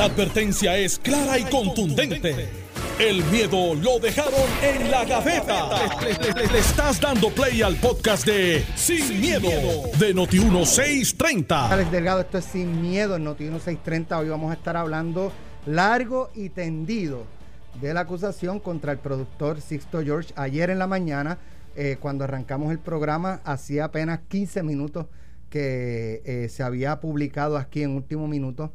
[0.00, 2.48] La advertencia es clara y contundente.
[2.98, 5.68] El miedo lo dejaron en la gaveta.
[6.00, 9.50] Le, estás dando play al podcast de Sin, miedo,
[9.98, 11.70] de Noti1630.
[11.70, 14.20] Alex Delgado, esto es Sin Miedo en Noti1630.
[14.20, 15.32] Hoy vamos a estar hablando
[15.66, 17.26] largo y tendido
[17.78, 20.32] de la acusación contra el productor Sixto George.
[20.34, 21.36] Ayer en la mañana,
[21.76, 25.08] eh, cuando arrancamos el programa, hacía apenas 15 minutos
[25.50, 28.72] que eh, se había publicado aquí en último minuto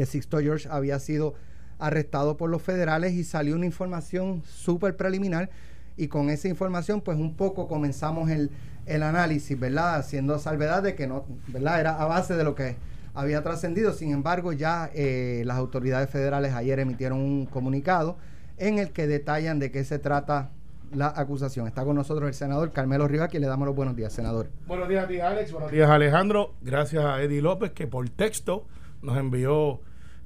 [0.00, 1.34] que Sixto George había sido
[1.78, 5.50] arrestado por los federales y salió una información súper preliminar
[5.98, 8.50] y con esa información pues un poco comenzamos el,
[8.86, 9.96] el análisis, ¿verdad?
[9.96, 11.80] Haciendo salvedad de que no, ¿verdad?
[11.80, 12.76] Era a base de lo que
[13.12, 13.92] había trascendido.
[13.92, 18.16] Sin embargo, ya eh, las autoridades federales ayer emitieron un comunicado
[18.56, 20.48] en el que detallan de qué se trata
[20.94, 21.66] la acusación.
[21.66, 24.48] Está con nosotros el senador Carmelo Rivas, que le damos los buenos días, senador.
[24.66, 25.52] Buenos días a ti, Alex.
[25.52, 26.54] Buenos días, Alejandro.
[26.62, 28.66] Gracias a Eddie López, que por texto
[29.02, 29.80] nos envió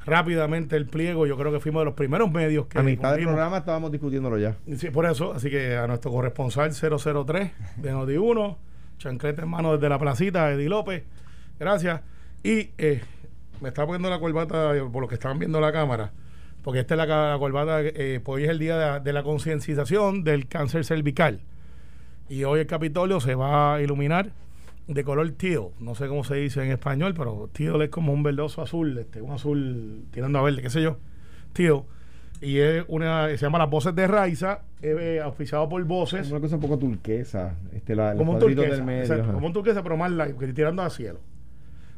[0.04, 1.26] rápidamente el pliego.
[1.26, 2.78] Yo creo que fuimos de los primeros medios que.
[2.78, 4.56] A mitad del programa estábamos discutiéndolo ya.
[4.76, 5.32] Sí, por eso.
[5.32, 8.56] Así que a nuestro corresponsal 003 de Noti1,
[8.98, 11.04] chancleta en mano desde la placita, Eddie López.
[11.58, 12.00] Gracias.
[12.42, 13.02] Y eh,
[13.60, 16.12] me está poniendo la corbata por lo que estaban viendo la cámara.
[16.62, 19.22] Porque esta es la, la corbata, eh, pues hoy es el día de, de la
[19.22, 21.40] concienciación del cáncer cervical.
[22.28, 24.30] Y hoy el Capitolio se va a iluminar
[24.86, 28.22] de color teal, no sé cómo se dice en español, pero teal es como un
[28.22, 30.98] verdoso azul, este, un azul tirando a verde, qué sé yo,
[31.52, 31.82] teal.
[32.40, 36.30] Y es una, se llama Las Voces de Raiza, eh, auspiciado por Voces.
[36.30, 39.02] Una cosa un poco turquesa, este, la, como un turquesa, del medio.
[39.02, 41.20] exacto, como un turquesa, pero más light, tirando al cielo.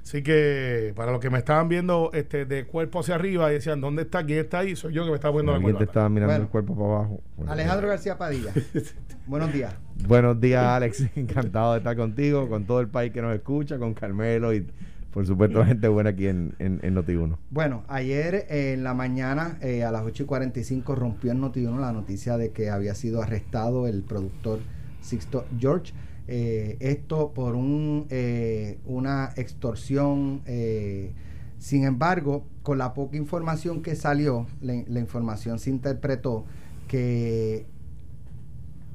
[0.07, 3.81] Así que para los que me estaban viendo este, de cuerpo hacia arriba y decían,
[3.81, 4.25] ¿dónde está?
[4.25, 4.77] ¿Quién está ahí?
[4.77, 6.45] Soy yo que me estaba poniendo la Alguien te estaba mirando Bueno.
[6.45, 7.21] el cuerpo para abajo.
[7.49, 8.53] Alejandro García Padilla.
[9.27, 9.75] buenos días.
[10.07, 11.09] Buenos días, Alex.
[11.17, 14.65] Encantado de estar contigo, con todo el país que nos escucha, con Carmelo y,
[15.11, 17.37] por supuesto, la gente buena aquí en, en, en Noti1.
[17.51, 21.81] Bueno, ayer eh, en la mañana eh, a las 8 y 45 rompió en Noti1
[21.81, 24.61] la noticia de que había sido arrestado el productor
[25.01, 25.93] Sixto George.
[26.29, 30.43] Eh, esto por un, eh, una extorsión.
[30.47, 31.13] eh,
[31.59, 36.45] sin embargo, con la poca información que salió, la, información se interpretó
[36.87, 37.67] que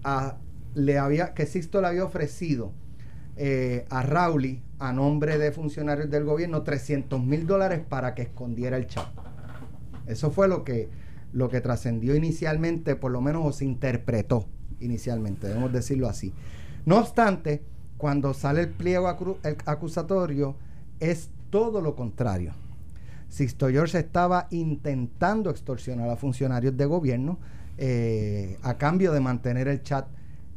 [0.04, 0.38] a-
[0.76, 1.50] le había, que
[1.82, 2.72] le había ofrecido
[3.90, 8.86] a Rauli, a nombre de funcionarios del gobierno, 300 mil dólares para que escondiera el
[8.86, 9.08] chat.
[10.06, 10.90] Eso fue lo que,
[11.34, 14.48] lo que trascendió inicialmente, por lo menos o se interpretó
[14.80, 16.34] inicialmente, debemos decirlo así.
[16.86, 17.64] No obstante,
[17.98, 20.56] cuando sale el pliego acusatorio,
[21.00, 22.54] es todo lo contrario.
[23.30, 27.40] Sixto George estaba intentando extorsionar a funcionarios de gobierno
[27.78, 30.08] eh, a cambio de mantener el chat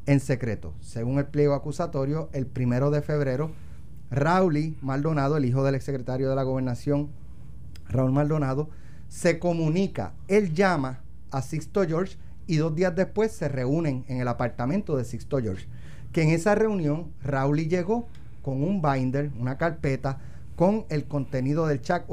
[0.06, 0.74] en secreto.
[0.80, 3.52] Según el pliego acusatorio, el primero de febrero,
[4.10, 7.10] Rauli Maldonado, el hijo del exsecretario de la gobernación,
[7.88, 8.68] Raúl Maldonado,
[9.08, 14.28] se comunica, él llama a Sixto George y dos días después se reúnen en el
[14.28, 15.66] apartamento de Sixto George.
[16.14, 18.06] Que en esa reunión Raúl llegó
[18.40, 20.20] con un binder, una carpeta,
[20.54, 22.04] con el contenido del chat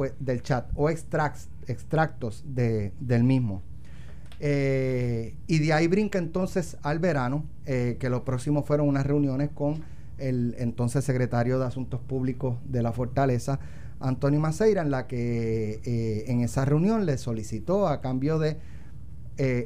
[0.75, 3.61] o, extractos de- del mismo.
[4.39, 9.49] Eh, y de ahí brinca entonces al verano, eh, que lo próximo fueron unas reuniones
[9.53, 9.83] con
[10.17, 13.59] el entonces secretario de Asuntos Públicos de la Fortaleza,
[13.99, 18.57] Antonio Maceira, en la que eh, en esa reunión le solicitó a cambio de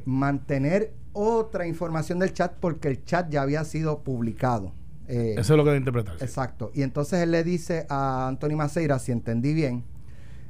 [0.05, 4.71] mantener otra información del chat porque el chat ya había sido publicado.
[5.07, 6.23] Eh, Eso es lo que debe interpretarse.
[6.23, 6.71] Exacto.
[6.73, 9.83] Y entonces él le dice a Anthony Maceira, si entendí bien,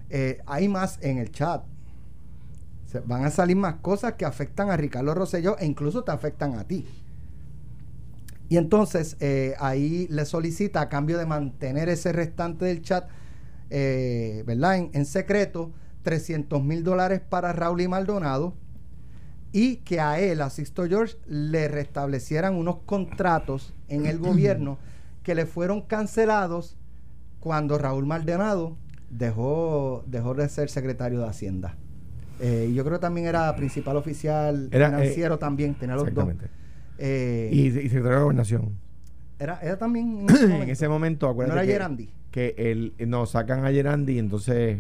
[0.09, 1.63] eh, hay más en el chat.
[2.87, 6.57] Se- van a salir más cosas que afectan a Ricardo Rosselló e incluso te afectan
[6.57, 6.85] a ti.
[8.49, 13.07] Y entonces eh, ahí le solicita a cambio de mantener ese restante del chat,
[13.69, 14.77] ¿verdad?
[14.77, 15.71] En, en secreto,
[16.03, 18.53] 300 mil dólares para Raúl y Maldonado
[19.55, 24.77] y que a él, a Sixto George, le restablecieran unos contratos en el gobierno
[25.23, 26.75] que le fueron cancelados
[27.39, 28.75] cuando Raúl Maldonado
[29.09, 31.77] dejó, dejó de ser secretario de Hacienda.
[32.41, 36.33] Eh, yo creo que también era principal oficial Era, financiero eh, también, tenía los dos.
[36.97, 38.77] Eh, Y, y secretario de Gobernación.
[39.39, 40.63] era, era también en ese momento.
[40.63, 42.09] en ese momento, no era que, Gerandi.
[42.29, 44.79] que el, nos sacan a Gerandi y entonces...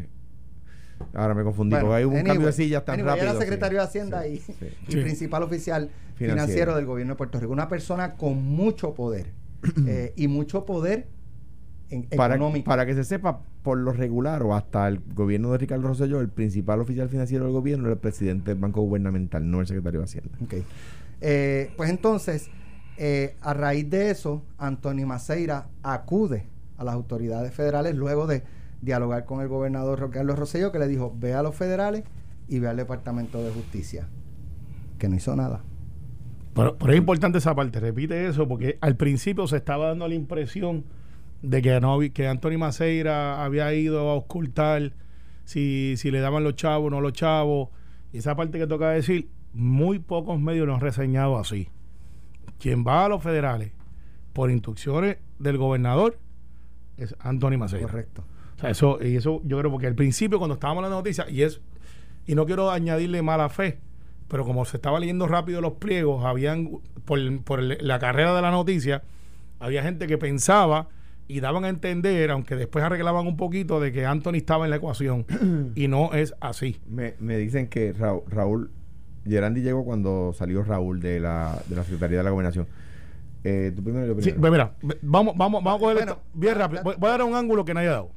[1.13, 3.25] Ahora me confundí, Bueno, porque hay un anyway, cambio de sillas tan anyway, rápido.
[3.25, 3.39] Era sí.
[3.43, 4.53] secretario de Hacienda Sí, y, sí.
[4.89, 6.33] y principal oficial financiero.
[6.33, 6.75] Financiero.
[6.75, 7.51] del gobierno de Puerto Rico.
[7.53, 9.27] Una persona con mucho poder
[9.87, 11.07] eh, y mucho poder
[11.89, 12.65] en- para, económico.
[12.65, 16.29] para que se sepa, por lo regular o hasta el gobierno de Ricardo Rosselló, el
[16.29, 20.03] principal oficial financiero del gobierno era el presidente del Banco Gubernamental, no el secretario de
[20.05, 20.31] Hacienda.
[20.43, 20.53] Ok.
[21.21, 22.49] Eh, pues entonces,
[22.97, 26.45] eh, a raíz de eso, Antonio Maceira acude
[26.77, 28.43] a las autoridades federales luego de
[28.81, 32.03] dialogar con el gobernador Carlos Rosselló, que le dijo, ve a los federales
[32.47, 34.07] y ve al Departamento de Justicia,
[34.99, 35.63] que no hizo nada.
[36.53, 40.15] Pero, pero es importante esa parte, repite eso, porque al principio se estaba dando la
[40.15, 40.85] impresión
[41.41, 44.93] de que, no, que Anthony Maceira había ido a ocultar
[45.43, 47.69] si, si le daban los chavos o no los chavos.
[48.11, 51.69] Y esa parte que toca decir, muy pocos medios lo han reseñado así.
[52.59, 53.71] Quien va a los federales
[54.33, 56.19] por instrucciones del gobernador
[56.97, 57.87] es Anthony Maceira.
[57.87, 58.23] Correcto.
[58.57, 61.25] O sea, eso, y eso yo creo porque al principio cuando estábamos en la noticia,
[61.29, 61.61] y es,
[62.25, 63.79] y no quiero añadirle mala fe,
[64.27, 66.69] pero como se estaba leyendo rápido los pliegos, habían,
[67.05, 69.03] por, por la carrera de la noticia,
[69.59, 70.87] había gente que pensaba
[71.27, 74.77] y daban a entender, aunque después arreglaban un poquito, de que Anthony estaba en la
[74.77, 75.25] ecuación.
[75.75, 76.79] y no es así.
[76.87, 78.71] Me, me dicen que Raúl, Raúl
[79.25, 82.67] Gerandi llegó cuando salió Raúl de la, de la Secretaría de la Gobernación.
[83.43, 84.41] Eh, tú primero yo Sí, primero.
[84.41, 86.79] pues mira, vamos, vamos, vamos a coger Bueno, esto bien ah, rápido.
[86.81, 88.11] ah, Voy, voy a dar un ángulo que nadie ha dado.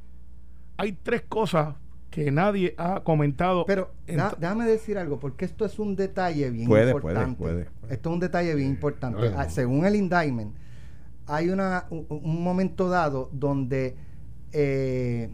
[0.79, 1.75] Hay tres cosas
[2.09, 3.65] que nadie ha comentado.
[3.65, 7.35] Pero da- déjame decir algo, porque esto es un detalle bien Puede, importante.
[7.37, 7.93] puede, puede, puede.
[7.93, 9.31] Esto es un detalle bien importante.
[9.35, 10.55] Ah, Según el indictment,
[11.27, 13.95] hay una, un, un momento dado donde
[14.53, 15.29] eh,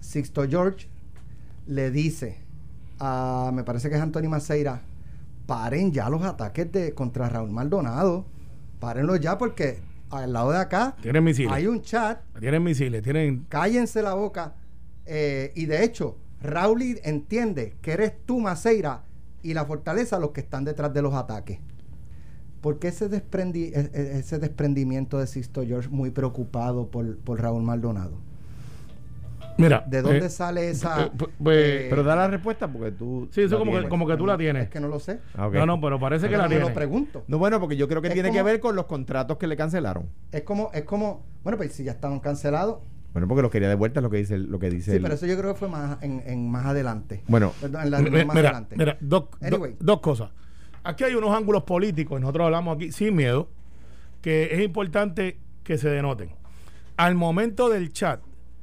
[0.00, 0.86] Sixto George
[1.66, 2.38] le dice
[2.98, 4.82] a, me parece que es Anthony Maceira,
[5.46, 8.26] paren ya los ataques de contra Raúl Maldonado,
[8.78, 9.80] párenlos ya porque
[10.10, 11.52] al lado de acá tienen misiles.
[11.52, 13.46] hay un chat Tienen misiles, tienen.
[13.48, 14.54] cállense la boca.
[15.06, 19.02] Eh, y de hecho, Raúl entiende que eres tú, Maceira,
[19.42, 21.58] y la fortaleza los que están detrás de los ataques.
[22.60, 27.40] ¿Por qué ese, desprendi- e- e- ese desprendimiento de Sisto George muy preocupado por, por
[27.40, 28.18] Raúl Maldonado?
[29.56, 29.84] Mira.
[29.86, 31.04] ¿De dónde eh, sale esa...?
[31.06, 33.28] eh, pu- pues, eh, Pero da la respuesta porque tú.
[33.30, 33.90] Sí, eso como que, tienes.
[33.90, 34.64] como que tú la tienes.
[34.64, 35.20] Es que no lo sé.
[35.34, 35.50] Ah.
[35.52, 36.74] No, no, pero parece que Pero la me lo tienes.
[36.76, 37.24] pregunto.
[37.28, 39.46] No, bueno, porque yo creo que Es tiene que como- ver con los contratos que
[39.46, 40.08] le cancelaron.
[40.32, 42.78] Es como, es como, bueno, pues si ya estaban cancelados.
[43.12, 44.92] Bueno, porque lo quería de vuelta, es lo que dice, lo que dice.
[44.92, 47.22] Sí, el- pero eso yo creo que fue más en, en más adelante.
[47.26, 48.76] Bueno, Perdón, en la Mi- reunión más mira, adelante.
[48.76, 49.76] mira, dos, do- Anyway.
[49.80, 50.30] dos cosas.
[50.84, 53.48] Aquí hay unos ángulos políticos, y nosotros hablamos aquí sin miedo,
[54.22, 56.30] que es importante que se denoten.
[56.96, 58.20] Al momento del chat,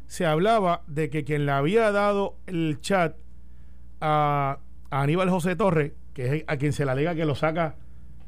[0.07, 3.15] se hablaba de que quien le había dado el chat
[3.99, 4.59] a,
[4.89, 7.75] a Aníbal José Torres, que es a quien se le alega que lo saca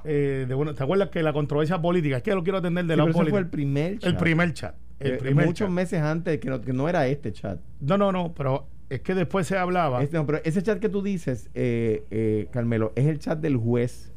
[0.03, 2.17] eh, de bueno, ¿te acuerdas que la controversia política?
[2.17, 3.31] Es que lo quiero atender de sí, la ese política.
[3.31, 4.09] fue el primer chat.
[4.09, 4.75] El primer chat.
[4.99, 5.69] El Eh, primer muchos chat.
[5.69, 7.59] meses antes que no, que no era este chat.
[7.79, 10.03] No, no, no, pero es que después se hablaba.
[10.03, 13.55] Este, no, pero ese chat que tú dices, eh, eh, Carmelo, es el chat del
[13.57, 14.11] juez,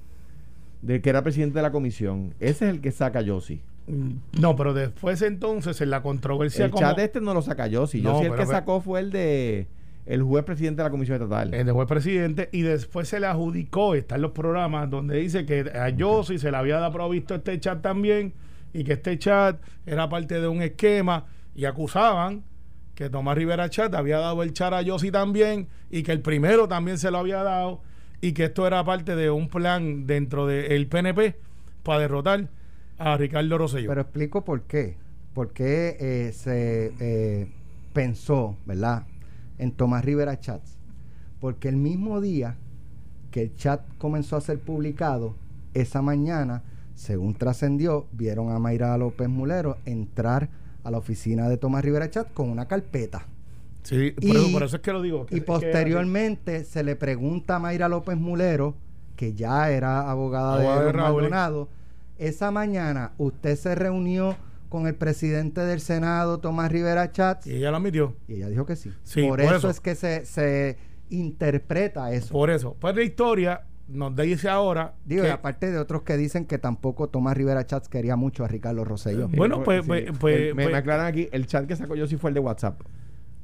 [0.80, 2.34] del que era presidente de la comisión.
[2.40, 3.60] Ese es el que saca Yossi.
[3.86, 7.66] Mm, No, pero después entonces en la controversia El como- chat este no lo saca
[7.66, 8.00] Yossi.
[8.00, 9.66] No, Yossi el pero- que sacó fue el de
[10.04, 11.54] el juez presidente de la comisión estatal.
[11.54, 15.46] el de juez presidente y después se le adjudicó, está en los programas donde dice
[15.46, 18.32] que a Yossi se le había dado provisto este chat también
[18.72, 22.44] y que este chat era parte de un esquema y acusaban
[22.94, 26.68] que Tomás Rivera Chat había dado el chat a Yossi también y que el primero
[26.68, 27.82] también se lo había dado
[28.20, 31.36] y que esto era parte de un plan dentro del PNP
[31.82, 32.48] para derrotar
[32.98, 33.88] a Ricardo Rosselló.
[33.88, 34.96] Pero explico por qué.
[35.34, 37.48] Por qué eh, se eh,
[37.92, 39.06] pensó, ¿verdad?,
[39.58, 40.78] en Tomás Rivera Chats.
[41.40, 42.56] Porque el mismo día
[43.30, 45.34] que el chat comenzó a ser publicado,
[45.74, 46.62] esa mañana,
[46.94, 50.48] según trascendió, vieron a Mayra López Mulero entrar
[50.84, 53.26] a la oficina de Tomás Rivera Chat con una carpeta.
[53.82, 55.26] sí, por, y- eso, por eso es que lo digo.
[55.26, 58.74] que- Y que- posteriormente se le pregunta a Mayra López Mulero,
[59.16, 60.92] que ya era abogada de, Abogada de.
[61.12, 61.68] Maldonado,
[62.18, 64.36] esa mañana usted se reunió
[64.68, 68.16] con el presidente del Senado, Tomás Rivera Chats, y ella lo admitió.
[68.26, 68.90] y ella dijo que sí.
[69.02, 69.70] Sí, por, por eso, eso.
[69.70, 70.78] es que se, se
[71.10, 72.32] interpreta eso.
[72.32, 72.76] Por eso.
[72.80, 74.94] Pues la historia nos dice ahora.
[75.04, 78.44] Digo, que- y aparte de otros que dicen que tampoco Tomás Rivera Chats quería mucho
[78.44, 79.26] a Ricardo Rosselló.
[79.26, 79.88] Eh, Bueno, pues- Sí.
[79.88, 82.34] pues- pues- El- me, pues- me aclaran aquí, el chat que sacó Yossi fue el
[82.34, 82.80] de WhatsApp.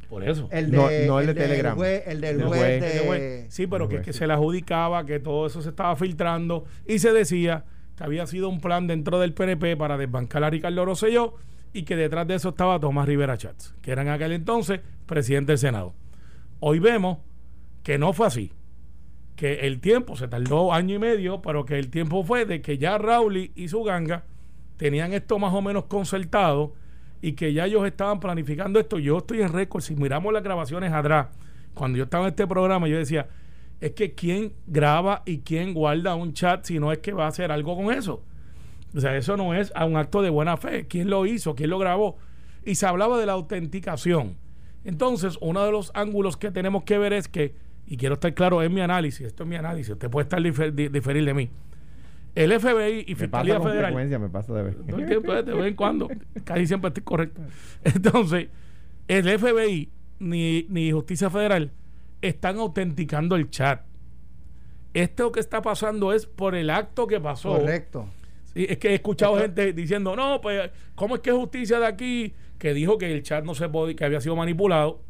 [0.09, 0.49] por eso.
[0.50, 1.78] El No- de, no el de Telegram.
[2.07, 2.81] el del juez.
[2.81, 3.47] de-.
[3.50, 4.12] Sí, pero que, sí.
[4.14, 8.49] se le adjudicaba, que todo eso se estaba filtrando y se decía que había sido
[8.49, 11.35] un plan dentro del PNP para desbancar a Ricardo Rosselló
[11.75, 15.52] y que detrás de eso estaba Tomás Rivera Chats, que era en aquel entonces presidente
[15.52, 15.93] del Senado.
[16.61, 17.19] Hoy vemos
[17.83, 18.50] que no fue así,
[19.38, 22.76] que el tiempo se tardó año y medio, pero que el tiempo fue de que
[22.76, 24.25] ya Rauli y su ganga
[24.76, 26.73] tenían esto más o menos concertado
[27.23, 28.99] y que ya ellos estaban planificando esto.
[28.99, 31.28] Yo estoy en récord, si miramos las grabaciones atrás,
[31.73, 33.28] cuando yo estaba en este programa, yo decía,
[33.80, 37.28] es que quién graba y quién guarda un chat si no es que va a
[37.28, 38.25] hacer algo con eso.
[38.92, 40.88] O sea, eso no es a un acto de buena fe.
[40.88, 41.54] ¿Quién lo hizo?
[41.54, 42.16] ¿Quién lo grabó?
[42.64, 44.37] Y se hablaba de la autenticación.
[44.83, 48.62] Entonces, uno de los ángulos que tenemos que ver es que, y quiero estar claro,
[48.62, 51.50] es mi análisis, esto es mi análisis, usted puede estar difer- di- diferir de mí.
[52.35, 54.76] El FBI y Me pasa Fiscalía con Federal frecuencia, me pasa de vez.
[54.87, 56.09] todo el tiempo, de vez en cuando,
[56.45, 57.40] casi siempre estoy correcto.
[57.83, 58.49] Entonces,
[59.09, 59.88] el FBI
[60.21, 61.73] ni, ni Justicia Federal
[62.21, 63.83] están autenticando el chat.
[64.95, 67.59] Esto que está pasando es por el acto que pasó.
[67.59, 68.07] Correcto.
[68.54, 72.35] Sí, es que he escuchado gente diciendo, no, pues, ¿cómo es que justicia de aquí
[72.59, 75.00] que dijo que el chat no se podía, que había sido manipulado?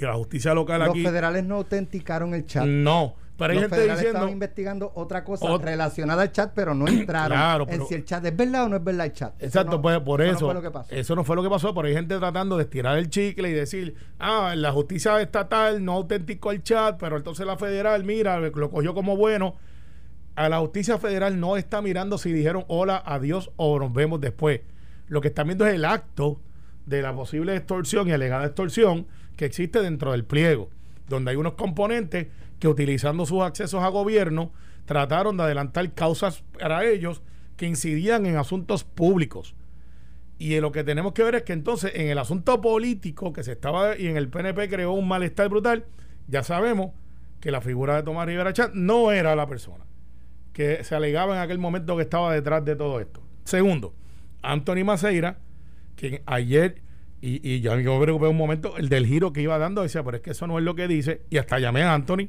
[0.00, 1.04] Que la justicia local Los aquí.
[1.04, 2.64] federales no autenticaron el chat.
[2.66, 4.18] No, pero hay Los gente federales diciendo.
[4.18, 7.94] estaban investigando otra cosa Ot- relacionada al chat, pero no entraron Claro, en pero- si
[7.94, 9.34] el chat es verdad o no es verdad el chat.
[9.38, 10.46] Eso Exacto, no- pues por no eso.
[10.46, 10.94] fue lo que pasó.
[10.94, 13.52] Eso no fue lo que pasó, pero hay gente tratando de estirar el chicle y
[13.52, 18.70] decir, ah, la justicia estatal no autenticó el chat, pero entonces la federal, mira, lo
[18.70, 19.54] cogió como bueno.
[20.36, 24.62] A la justicia federal no está mirando si dijeron hola, adiós o nos vemos después.
[25.08, 26.40] Lo que están viendo es el acto
[26.86, 29.06] de la posible extorsión y alegada extorsión
[29.36, 30.70] que existe dentro del pliego,
[31.08, 34.52] donde hay unos componentes que utilizando sus accesos a gobierno
[34.84, 37.22] trataron de adelantar causas para ellos
[37.56, 39.54] que incidían en asuntos públicos.
[40.38, 43.52] Y lo que tenemos que ver es que entonces en el asunto político que se
[43.52, 45.84] estaba y en el PNP creó un malestar brutal,
[46.28, 46.92] ya sabemos
[47.40, 49.84] que la figura de Tomás Rivera Chat no era la persona
[50.52, 53.22] que se alegaba en aquel momento que estaba detrás de todo esto.
[53.44, 53.94] Segundo,
[54.42, 55.38] Anthony Maceira,
[56.00, 56.82] quien ayer,
[57.20, 60.16] y, y yo me preocupé un momento, el del giro que iba dando, decía, pero
[60.16, 62.28] es que eso no es lo que dice, y hasta llamé a Anthony,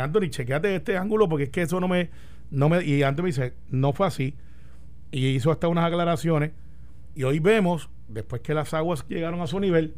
[0.00, 2.08] Anthony, chequeate este ángulo porque es que eso no me,
[2.50, 4.34] no me, y Anthony me dice, no fue así,
[5.12, 6.52] y hizo hasta unas aclaraciones,
[7.14, 9.94] y hoy vemos, después que las aguas llegaron a su nivel,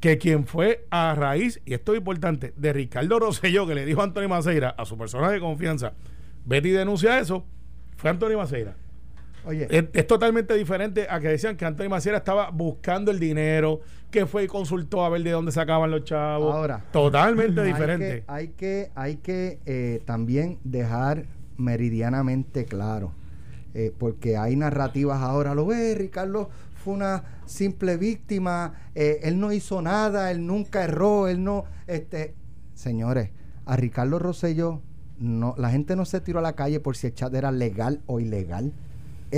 [0.00, 4.00] que quien fue a raíz, y esto es importante, de Ricardo Rosselló, que le dijo
[4.00, 5.94] a Anthony Maceira, a su persona de confianza,
[6.44, 7.46] vete y denuncia eso,
[7.96, 8.76] fue Anthony Maceira.
[9.46, 13.80] Oye, Es, es totalmente diferente a que decían que Anthony Maceira estaba buscando el dinero,
[14.10, 16.54] que fue y consultó a ver de dónde sacaban los chavos.
[16.54, 18.06] Ahora, totalmente hay diferente.
[18.20, 23.12] que- Hay que, hay que, eh, también dejar meridianamente claro,
[23.74, 29.52] eh, porque hay narrativas ahora, lo ve, Ricardo fue una simple víctima, eh, él no
[29.52, 32.34] hizo nada, él nunca erró, él no, este,
[32.74, 33.30] señores,
[33.66, 34.80] a Ricardo Rosselló,
[35.18, 38.00] no, la gente no se tiró a la calle por si el chat era legal
[38.06, 38.72] o ilegal.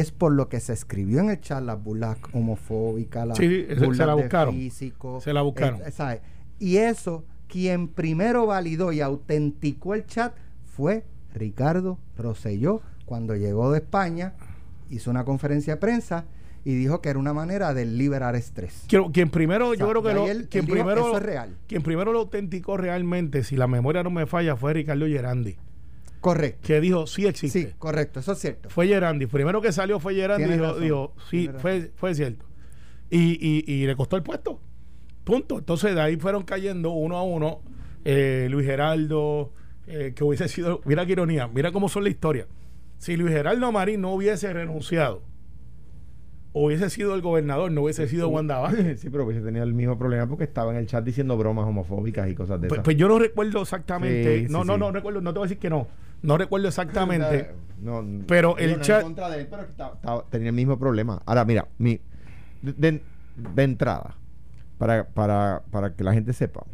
[0.00, 3.76] Es por lo que se escribió en el chat, las burlas homofóbicas, las Sí, se-
[4.06, 4.54] la de buscaron.
[4.54, 5.80] físico, Se la buscaron.
[5.82, 6.20] eh.
[6.58, 10.34] Y eso, quien primero validó y autenticó el chat
[10.64, 14.34] fue Ricardo Rosselló, cuando llegó de España,
[14.90, 16.24] hizo una conferencia de prensa
[16.64, 18.84] y dijo que era una manera de liberar estrés.
[18.88, 21.16] Quiero- quien primero, O sea, yo creo que de lo- él- quien él primero, "Eso
[21.18, 21.56] es real".
[21.68, 25.56] quien primero lo autenticó realmente, si la memoria no me falla, fue Ricardo Gerandi,
[26.34, 26.66] Correcto.
[26.66, 27.62] que dijo sí existe.
[27.62, 28.68] Sí, correcto, eso es cierto.
[28.68, 29.26] Fue Gerandi.
[29.26, 32.44] Primero que salió fue Gerandi y dijo, dijo, sí, fue, fue cierto.
[33.10, 34.60] Y, y, y le costó el puesto.
[35.24, 35.58] Punto.
[35.58, 37.60] Entonces de ahí fueron cayendo uno a uno
[38.04, 39.52] eh, Luis Geraldo,
[39.86, 42.46] eh, que hubiese sido, mira qué ironía, mira cómo son la historia.
[42.98, 45.22] Si Luis Geraldo Marín no hubiese renunciado,
[46.52, 49.00] hubiese sido el gobernador, no hubiese sido Wanda Vázquez.
[49.00, 52.28] Sí, pero hubiese tenido el mismo problema porque estaba en el chat diciendo bromas homofóbicas
[52.30, 52.84] y cosas de Pues, esas.
[52.84, 54.80] pues yo no recuerdo exactamente, Sí, no, sí, no, sí.
[54.80, 55.86] no recuerdo, no te voy a decir que no,
[56.22, 57.50] no recuerdo exactamente.
[57.78, 61.20] No, no, Pero el no chat- contra de él, pero tenía el mismo problema.
[61.26, 62.00] Ahora, mira, mi,
[62.62, 63.02] de,
[63.36, 64.16] de- entrada,
[64.78, 66.64] para, para, para que la gente sepa,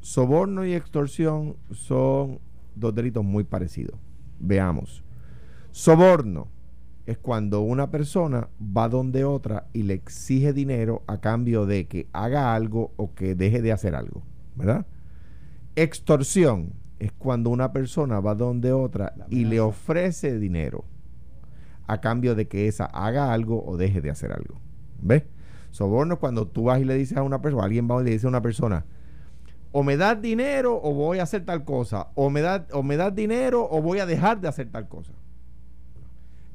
[0.00, 2.40] soborno y extorsión son
[2.74, 3.96] dos delitos muy parecidos.
[4.40, 5.04] Veamos.
[5.70, 6.48] Soborno
[7.06, 12.08] es cuando una persona va donde otra y le exige dinero a cambio de que
[12.12, 14.24] haga algo o que deje de hacer algo,
[14.56, 14.84] ¿verdad?
[15.76, 20.84] Extorsión es cuando una persona va donde otra y le ofrece dinero
[21.86, 24.60] a cambio de que esa haga algo o deje de hacer algo.
[25.00, 25.24] ¿Ves?
[25.70, 28.10] Soborno es cuando tú vas y le dices a una persona, alguien va y le
[28.10, 28.84] dice a una persona,
[29.72, 32.96] o me das dinero o voy a hacer tal cosa, o me, da, o me
[32.96, 35.12] das dinero o voy a dejar de hacer tal cosa.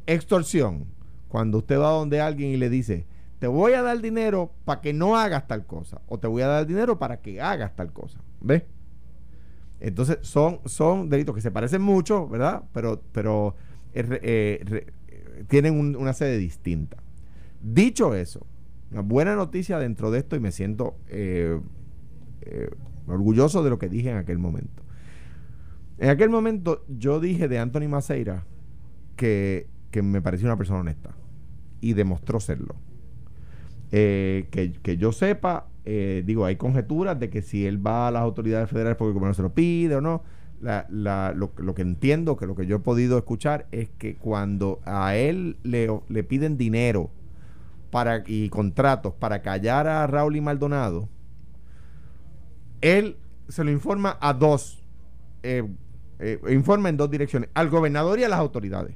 [0.06, 0.86] Extorsión,
[1.28, 3.08] cuando usted va donde alguien y le dice,
[3.40, 6.48] te voy a dar dinero para que no hagas tal cosa, o te voy a
[6.48, 8.20] dar dinero para que hagas tal cosa.
[8.42, 8.64] ¿Ves?
[9.86, 12.63] Entonces son, son delitos que se parecen mucho, ¿verdad?
[12.74, 13.56] Pero, pero
[13.94, 14.92] eh, eh,
[15.48, 16.98] tienen un- una sede distinta.
[17.62, 18.48] Dicho eso,
[18.92, 21.60] una buena noticia dentro de esto y me siento eh,
[23.08, 24.82] orgulloso de lo que dije en aquel momento.
[26.00, 28.44] En aquel momento yo dije de Anthony Maceira
[29.15, 31.15] que, que me parecía una persona honesta
[31.80, 32.75] y demostró serlo.
[33.92, 38.22] Que, que yo sepa, eh, digo, hay conjeturas de que si él va a las
[38.24, 40.24] autoridades federales porque el gobierno se lo pide o no.
[40.62, 44.15] La- la- lo, lo que entiendo, que lo que yo he podido escuchar es que
[44.15, 47.12] cuando a él le, le piden dinero
[47.92, 51.10] para, y contratos para callar a Raúl y Maldonado,
[52.82, 54.84] él se lo informa a dos,
[55.44, 55.63] eh,
[56.20, 58.96] eh, informa en dos direcciones, al gobernador y a las autoridades.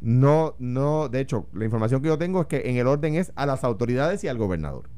[0.00, 3.32] No, no, de hecho, la información que yo tengo es que en el orden es
[3.36, 4.88] a las autoridades y al gobernador.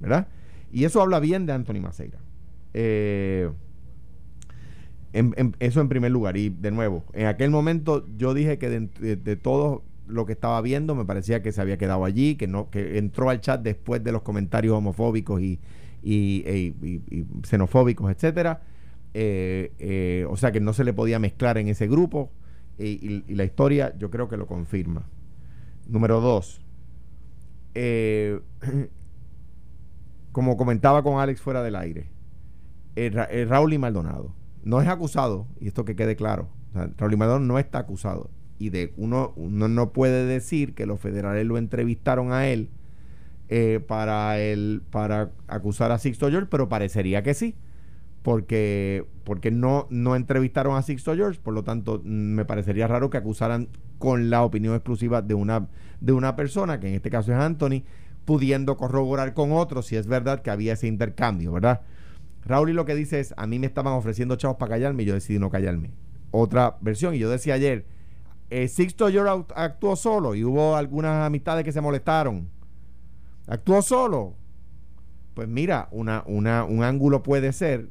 [0.00, 0.28] ¿Verdad?
[0.72, 2.18] Y eso habla bien de Anthony Maceira.
[2.74, 3.50] Eh,
[5.60, 6.36] eso en primer lugar.
[6.36, 10.60] Y de nuevo, en aquel momento yo dije que de, de- todo lo que estaba
[10.60, 14.04] viendo me parecía que se había quedado allí, que no que entró al chat después
[14.04, 15.58] de los comentarios homofóbicos y,
[16.02, 16.74] y, e-
[17.44, 18.62] xenofóbicos, etcétera.
[19.14, 22.30] Eh, eh, o sea que no se le podía mezclar en ese grupo.
[22.78, 25.08] Y la historia yo creo que lo confirma.
[25.88, 26.60] Número dos.
[27.74, 28.40] eh,
[30.36, 32.10] como comentaba con Alex fuera del aire,
[32.94, 36.86] eh, Ra- eh, Raúl y Maldonado no es acusado, y esto que quede claro, o
[36.98, 38.28] Raúl y Maldonado no está acusado.
[38.58, 42.68] Y de uno, uno no puede decir que los federales lo entrevistaron a él
[43.48, 47.54] eh, para el, para acusar a Sixto George, pero parecería que sí.
[48.22, 53.16] Porque, porque no, no entrevistaron a Sixto George, por lo tanto, me parecería raro que
[53.16, 55.68] acusaran con la opinión exclusiva de una,
[56.02, 57.84] de una persona, que en este caso es Anthony,
[58.26, 61.80] pudiendo corroborar con otros si es verdad que había ese intercambio, ¿verdad?
[62.44, 65.06] Raúl y lo que dice es, a mí me estaban ofreciendo chavos para callarme y
[65.06, 65.92] yo decidí no callarme.
[66.30, 67.86] Otra versión, y yo decía ayer,
[68.50, 72.48] eh, Sixto George actuó solo y hubo algunas amistades que se molestaron.
[73.46, 74.34] ¿Actuó solo?
[75.34, 77.88] Pues mira, una, una, un ángulo puede ser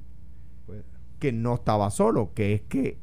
[1.19, 2.97] que no estaba solo, que es que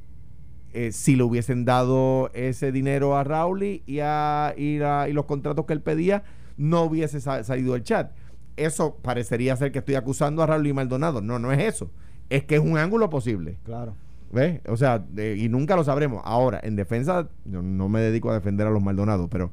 [0.75, 5.25] eh, si le hubiesen dado ese dinero a Raúl y, a, y, la- y los
[5.27, 6.25] contratos que él pedía,
[6.63, 8.13] no hubiese sa- salido el chat.
[8.57, 11.21] Eso parecería ser que estoy acusando a Raúl y Maldonado.
[11.23, 11.91] No, no es eso.
[12.31, 13.59] Es que es un ángulo posible.
[13.65, 13.95] Claro.
[14.33, 14.61] ¿Ves?
[14.69, 16.23] O sea, de- y nunca lo sabremos.
[16.25, 19.51] Ahora, en defensa, yo no me dedico a defender a los Maldonados, pero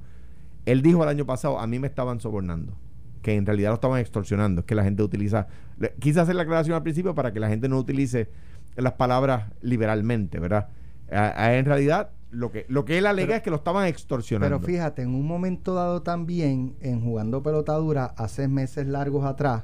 [0.65, 2.73] él dijo el año pasado, a mí me estaban sobornando,
[3.21, 5.47] que en realidad lo estaban extorsionando, es que la gente utiliza,
[5.79, 8.29] le- quise hacer la aclaración al principio para que la gente no utilice
[8.75, 10.67] las palabras liberalmente, ¿verdad?
[11.11, 13.87] A- a- en realidad, lo que, lo que él alega Pero- es que lo estaban
[13.87, 14.57] extorsionando.
[14.59, 19.63] Pero fíjate, en un momento dado también, en jugando pelotadura, hace meses largos atrás,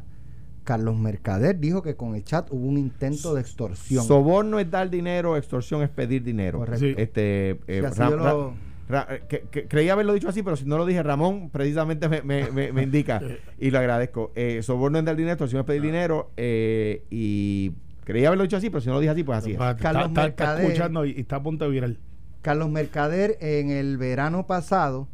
[0.64, 4.04] Carlos Mercader dijo que con el chat hubo un intento de extorsión.
[4.04, 6.58] Soborno es dar dinero, extorsión es pedir dinero.
[6.58, 6.80] Correcto.
[6.86, 6.96] Sí.
[6.98, 8.54] Este, eh, Ra- lo-
[8.90, 12.10] Ra- eh, que- que- creía haberlo dicho así, pero si no lo dije, Ramón precisamente
[12.10, 13.22] me, me- me- me indica
[13.60, 14.32] y lo agradezco.
[14.36, 17.72] Eh, soborno es dar dinero, extorsión es pedir dinero eh, y
[18.04, 19.58] creía haberlo dicho así, pero si no lo dije así, pues así es.
[19.58, 20.66] Carlos está- está Mercader.
[20.66, 22.00] escuchando y, y está a punto de viral.
[22.46, 25.08] Carlos Mercader en el verano pasado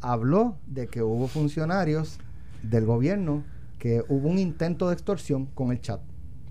[0.00, 2.18] habló de que hubo funcionarios
[2.64, 3.44] del gobierno
[3.78, 6.00] que hubo un intento de extorsión con el chat.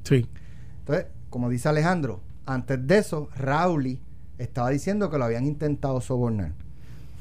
[0.03, 0.25] Sí.
[0.79, 3.99] Entonces, como dice Alejandro, antes de eso, Rauli
[4.37, 6.53] estaba diciendo que lo habían intentado sobornar.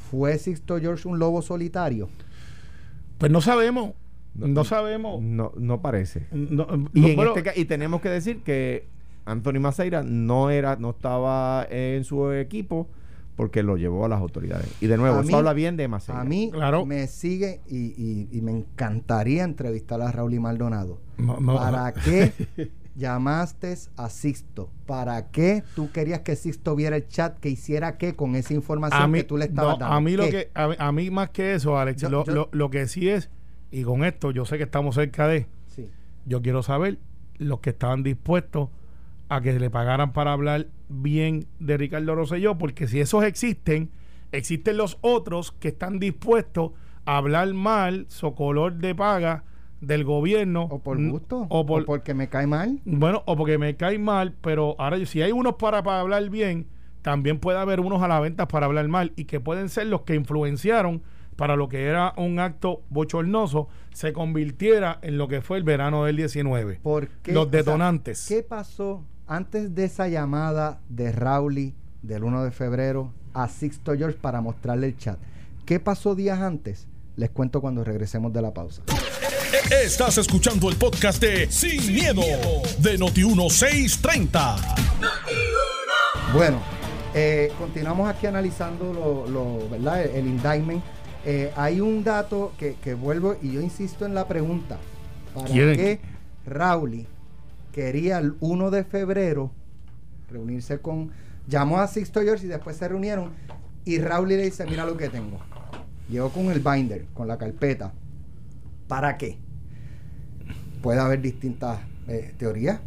[0.09, 2.09] ¿Fue Sixto George un lobo solitario?
[3.19, 3.95] Pues no sabemos.
[4.37, 5.21] No, sabemos.
[5.21, 6.29] No, no parece.
[6.31, 8.92] No, Y, no, en bueno, este y tenemos que decir que
[9.25, 12.89] Anthony Maceira no era, no estaba en su equipo
[13.37, 14.69] porque lo llevó a las autoridades.
[14.81, 16.21] Y de nuevo, A eso mí- habla bien de Maceira.
[16.21, 16.85] A mí Claro.
[16.85, 21.01] me sigue y, y- y me encantaría entrevistar a Raúl y Maldonado.
[21.17, 22.33] no- no- ¿Para qué
[22.95, 24.69] llamaste a Sixto?
[24.87, 27.39] ¿Para qué tú querías que Sixto viera el chat?
[27.41, 29.95] ¿Que hiciera qué con esa información mí, que tú le estabas no, dando?
[29.97, 30.31] a mí lo ¿Qué?
[30.31, 32.87] que a, mí- a mí más que eso, Alex, Yo- lo, yo- lo- lo que
[32.87, 33.31] sí es
[33.71, 35.89] y con esto yo sé que estamos cerca de Sí.
[36.27, 36.99] yo quiero saber
[37.39, 38.69] los que estaban dispuestos
[39.35, 43.91] a que le pagaran para hablar bien de Ricardo Rosselló, porque si esos existen,
[44.31, 46.73] existen los otros que están dispuestos
[47.07, 49.45] a hablar mal, socolor de paga
[49.81, 50.65] del gobierno.
[50.71, 51.47] ¿O por gusto?
[51.49, 52.81] O, por, ¿O porque me cae mal?
[52.85, 56.67] bueno, o porque me cae mal, pero ahora si hay unos para, para hablar bien,
[57.01, 60.03] también puede haber unos a la venta para hablar mal y que pueden ser los
[60.03, 61.03] que influenciaron
[61.37, 66.05] para lo que era un acto bochornoso se convirtiera en lo que fue el verano
[66.05, 66.81] del 19.
[66.83, 67.33] ¿Por qué?
[67.33, 68.27] Los O sea, detonantes.
[68.29, 69.05] ¿Qué pasó
[69.37, 74.89] antes de esa llamada de Rauli del 1 de febrero a Sixto George para mostrarle
[74.89, 75.19] el chat?
[75.65, 76.87] ¿Qué pasó días antes?
[77.17, 78.83] Les cuento cuando regresemos de la pausa.
[79.83, 82.21] Estás escuchando el podcast de Sin, miedo,
[82.79, 84.57] de Noti1630.
[86.35, 86.61] Bueno,
[87.15, 90.03] eh, continuamos aquí analizando lo, lo- ¿verdad?
[90.05, 90.83] el, el indictment.
[91.25, 94.79] Eh, hay un dato que, que vuelvo y yo insisto en la pregunta.
[95.35, 95.75] ¿Para ¿Quién?
[95.77, 96.01] qué
[96.45, 97.07] Rauli
[97.73, 99.51] quería el 1 de febrero
[100.31, 101.11] reunirse con...
[101.49, 103.33] Llamó a Sixto George y después se reunieron
[103.85, 105.39] y Rauli le dice, mira lo que tengo.
[106.09, 107.93] Llegó con el binder, con la carpeta.
[108.87, 109.39] ¿Para qué?
[110.83, 112.81] Puede haber distintas eh, teorías.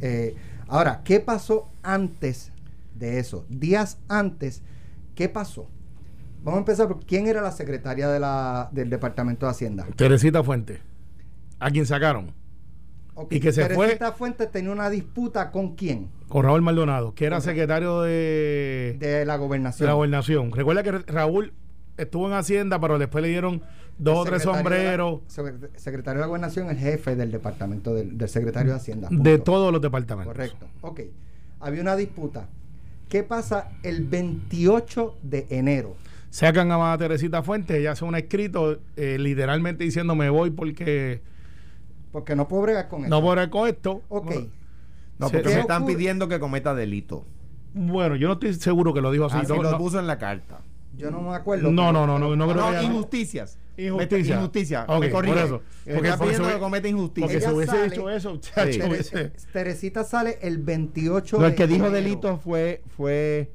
[0.00, 0.34] Eh,
[0.68, 2.52] ahora, ¿qué pasó antes
[2.94, 3.46] de eso?
[3.48, 4.62] Días antes,
[5.14, 5.68] ¿qué pasó?
[6.42, 8.08] Vamos a empezar por quién era la secretaria
[8.70, 9.86] del Departamento de Hacienda.
[9.96, 10.80] Teresita Fuente,
[11.58, 12.34] a quien sacaron,
[13.16, 16.08] Ok, Y que se fue- Teresita Fuentes tenía una disputa con quién?
[16.28, 19.86] con Raúl Maldonado, que era secretario de, De la de gobernación.
[19.86, 20.50] la gobernación.
[20.52, 21.52] Recuerda que Raúl
[21.96, 23.62] estuvo en Hacienda, pero después le dieron
[23.98, 25.20] dos o tres sombreros.
[25.28, 29.08] secretario de la Gobernación, el jefe del departamento del, secretario de Hacienda.
[29.10, 30.32] De todos los departamentos.
[30.34, 30.66] Correcto.
[30.80, 31.00] Ok.
[31.60, 32.48] Había una disputa.
[33.08, 35.94] ¿Qué pasa el 28 de enero?
[36.30, 41.22] Sacan a Teresita Fuentes, ella hace un escrito eh, literalmente diciendo me voy porque...
[42.14, 43.10] Porque no puedo bregar con esto.
[43.10, 44.02] No puedo bregar con esto.
[44.08, 44.30] Ok.
[45.18, 47.26] No, porque me están pidiendo que cometa delito.
[47.72, 49.38] Bueno, yo no estoy seguro que lo dijo así.
[49.38, 50.60] Así lo puso en la carta.
[50.96, 51.72] Yo no me acuerdo.
[51.72, 53.58] No, no, no, no, no, creo no, injusticias.
[53.76, 54.36] Injusticia.
[54.36, 54.84] Injusticia.
[54.86, 55.62] Okay, me por eso.
[55.92, 57.26] Porque está pidiendo que cometa injusticia.
[57.26, 58.84] Porque si hubiese dicho eso, chacho,
[59.52, 63.50] Teresita sale el 28 no, el que dijo delito fue fue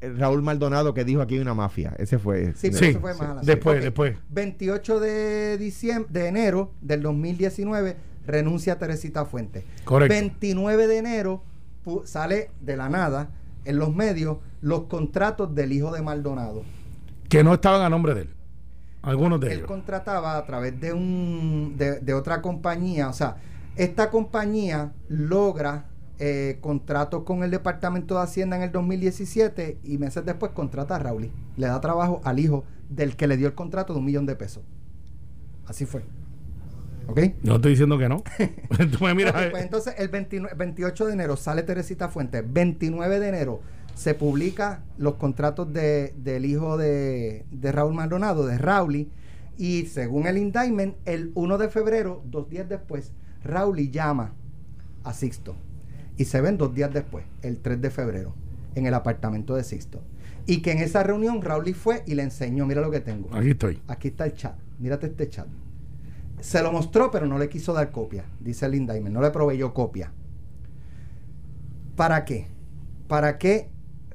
[0.00, 1.94] Raúl Maldonado que dijo aquí hay una mafia.
[1.98, 2.54] Ese fue.
[2.54, 4.16] Sí, pero eso fue más Después, después.
[4.30, 9.64] 28 de diciembre de enero del 2019 renuncia Teresita Fuentes.
[9.84, 10.14] Correcto.
[10.14, 11.42] 29 de enero
[12.04, 13.30] sale de la nada
[13.64, 16.62] en los medios los contratos del hijo de Maldonado.
[17.28, 18.30] Que no estaban a nombre de él.
[19.02, 19.62] Algunos de él ellos.
[19.62, 23.08] Él contrataba a través de, un, de, otra compañía.
[23.08, 23.36] O sea,
[23.76, 25.86] esta compañía logra
[26.18, 30.98] eh, contratos con el Departamento de Hacienda en el 2017 y meses después contrata a
[30.98, 31.30] Raúl.
[31.56, 34.34] Le da trabajo al hijo del que le dio el contrato de un millón de
[34.34, 34.64] pesos.
[35.66, 36.02] Así fue.
[37.06, 37.20] ¿Ok?
[37.42, 38.22] No estoy diciendo que no.
[38.98, 39.50] Tú me miras.
[39.50, 42.44] pues entonces, el 28 de enero sale Teresita Fuentes.
[42.46, 43.60] 29 de enero
[43.94, 49.10] se publica los contratos de, del hijo de, de Raúl Maldonado, de Rauli.
[49.56, 54.34] Y según el indictment, el 1 de febrero, dos días después, Rauli llama
[55.02, 55.56] a Sixto.
[56.18, 58.34] Y se ven dos días después, el 3 de febrero,
[58.74, 60.02] en el apartamento de Sixto.
[60.46, 63.34] Y que en esa reunión Rauli fue y le enseñó, mira lo que tengo.
[63.34, 63.80] Aquí estoy.
[63.86, 64.54] Aquí está el chat.
[64.78, 65.46] Mírate este chat.
[66.40, 69.14] Se lo mostró, pero no le quiso dar copia, dice indictment.
[69.14, 70.12] No le proveyó copia.
[71.96, 72.46] ¿Para qué?
[73.08, 73.70] ¿Para qué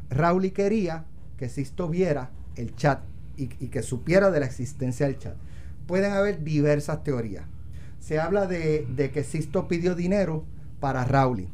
[0.10, 1.06] Raúl quería
[1.38, 3.02] que Sisto viera el chat
[3.36, 5.36] y, que supiera de la existencia del chat?
[5.86, 7.46] Pueden haber diversas teorías.
[8.00, 10.46] Se habla de, que Sisto pidió dinero
[10.80, 11.50] para Raúl.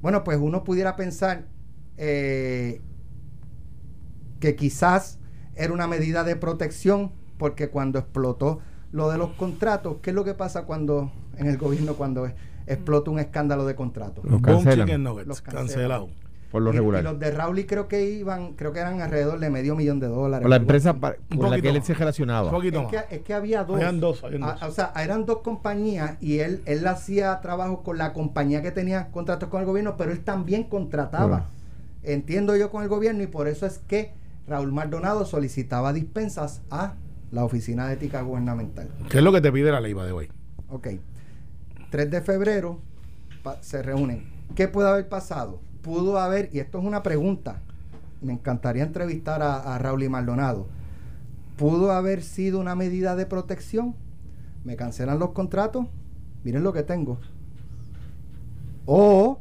[0.00, 1.46] Bueno, pues uno pudiera pensar
[1.96, 2.80] eh,
[4.40, 5.18] que quizás
[5.54, 8.60] era una medida de protección porque cuando explotó
[8.92, 12.30] lo de los contratos, ¿qué es lo que pasa cuando en el gobierno cuando
[12.66, 14.24] explota un escándalo de contratos?
[14.24, 15.04] Los cancelan.
[15.26, 16.10] Los cancelados.
[16.50, 17.00] Por lo regular.
[17.00, 20.08] Y los de Raúl creo que iban, creo que eran alrededor de medio millón de
[20.08, 20.42] dólares.
[20.42, 21.16] Por la empresa por
[21.48, 22.50] la que él se relacionaba.
[22.50, 23.80] Es que, es que, había dos.
[24.00, 28.72] dos, o sea, eran dos compañías y él, él hacía trabajo con la compañía que
[28.72, 31.50] tenía contratos con el gobierno, pero él también contrataba.
[32.02, 34.12] Entiendo yo con el gobierno y por eso es que
[34.48, 36.94] Raúl Maldonado solicitaba dispensas a
[37.30, 38.88] la Oficina de Ética Gubernamental.
[39.08, 40.28] ¿Qué es lo que te pide la ley de hoy?
[40.68, 40.88] Ok.
[41.90, 42.80] 3 de febrero
[43.60, 44.28] se reúnen.
[44.54, 45.60] ¿Qué puede haber pasado?
[45.82, 47.62] Pudo haber, y esto es una pregunta,
[48.20, 50.66] me encantaría entrevistar a, Raúl y Maldonado.
[51.56, 53.94] ¿Pudo haber sido una medida de protección?
[54.64, 55.86] ¿Me cancelan los contratos?
[56.44, 57.18] Miren lo que tengo.
[58.86, 59.40] O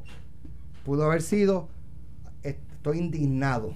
[0.86, 1.70] pudo haber sido,
[2.44, 3.74] estoy indignado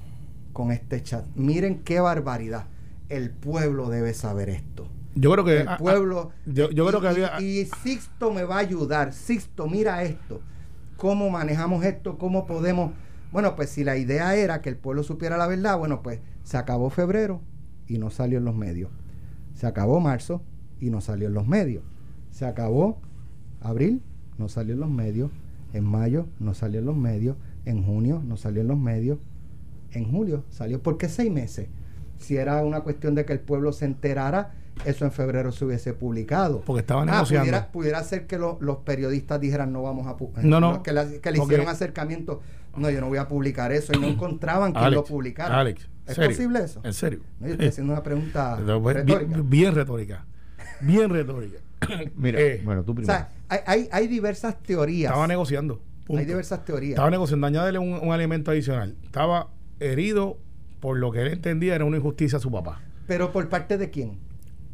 [0.51, 1.25] con este chat.
[1.35, 2.65] Miren qué barbaridad
[3.09, 4.87] el pueblo debe saber esto.
[5.15, 9.13] Yo creo que el pueblo yo, creo que había y, Sixto me va a ayudar.
[9.13, 10.41] Sixto, mira esto.
[11.03, 12.17] ¿Cómo manejamos esto?
[12.17, 12.93] ¿Cómo podemos?
[13.33, 16.55] Bueno, pues si la idea era que el pueblo supiera la verdad, bueno, pues se
[16.55, 17.41] acabó febrero
[17.89, 18.89] y no salió en los medios.
[19.53, 20.43] Se acabó marzo
[20.79, 21.83] y no salió en los medios.
[22.31, 23.01] Se acabó
[23.59, 24.01] abril,
[24.37, 25.29] no salió en los medios.
[25.73, 27.35] En mayo no salió en los medios.
[27.65, 29.19] En junio no salió en los medios.
[29.91, 30.81] En julio salió.
[30.81, 31.67] ¿Por qué seis meses?
[32.17, 34.53] si era una cuestión de que el pueblo se enterara,
[34.85, 36.61] eso en febrero se hubiese publicado.
[36.61, 37.67] Porque estaban ah, negociando.
[37.71, 40.45] Pudiera, ser que los periodistas dijeran no vamos a publicar.
[40.45, 40.83] No, no.
[40.83, 42.41] Que, le, hicieron acercamiento.
[42.75, 43.93] No, yo no voy a publicar eso.
[43.93, 45.59] Y no encontraban que lo publicara.
[45.59, 46.81] Alex, ¿Es posible eso?
[46.83, 47.21] ¿En serio?
[47.39, 49.41] No, yo estoy haciendo una pregunta pues, retórica.
[49.43, 50.25] Bien, retórica.
[50.81, 51.59] Bien retórica.
[52.15, 53.13] Mira, eh, bueno, tú primero.
[53.13, 53.29] O sea,
[53.65, 55.11] hay, hay, diversas teorías.
[55.11, 55.81] Estaba negociando.
[56.09, 56.93] Hay diversas teorías.
[56.93, 57.47] Estaba negociando.
[57.47, 58.95] Añádele un, un alimento adicional.
[59.03, 60.37] Estaba herido
[60.79, 62.81] por lo que él entendía era una injusticia a su papá.
[63.07, 64.19] ¿Pero por parte de quién?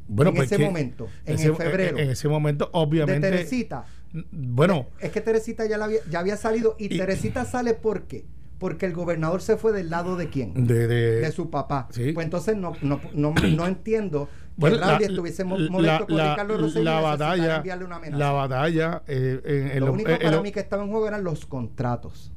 [0.10, 1.98] Bueno, en pues ese momento, en ese, febrero.
[2.00, 3.30] En, ese momento, obviamente.
[3.30, 3.86] De Teresita.
[4.32, 4.88] Bueno.
[5.00, 8.26] Es, que Teresita ya, había, ya había salido y, Teresita sale ¿por qué?
[8.58, 10.66] Porque el gobernador se fue del lado de quién?
[10.66, 11.88] De, de, su papá.
[11.88, 16.84] Pues entonces no, no, no, no entiendo que bueno, la, estuviese molesto la, con Ricardo
[16.84, 19.04] la batalla, una La batalla.
[19.08, 22.34] Eh, en, lo único para mí que estaba en juego eran los contratos.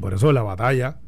[0.00, 0.98] Por eso la batalla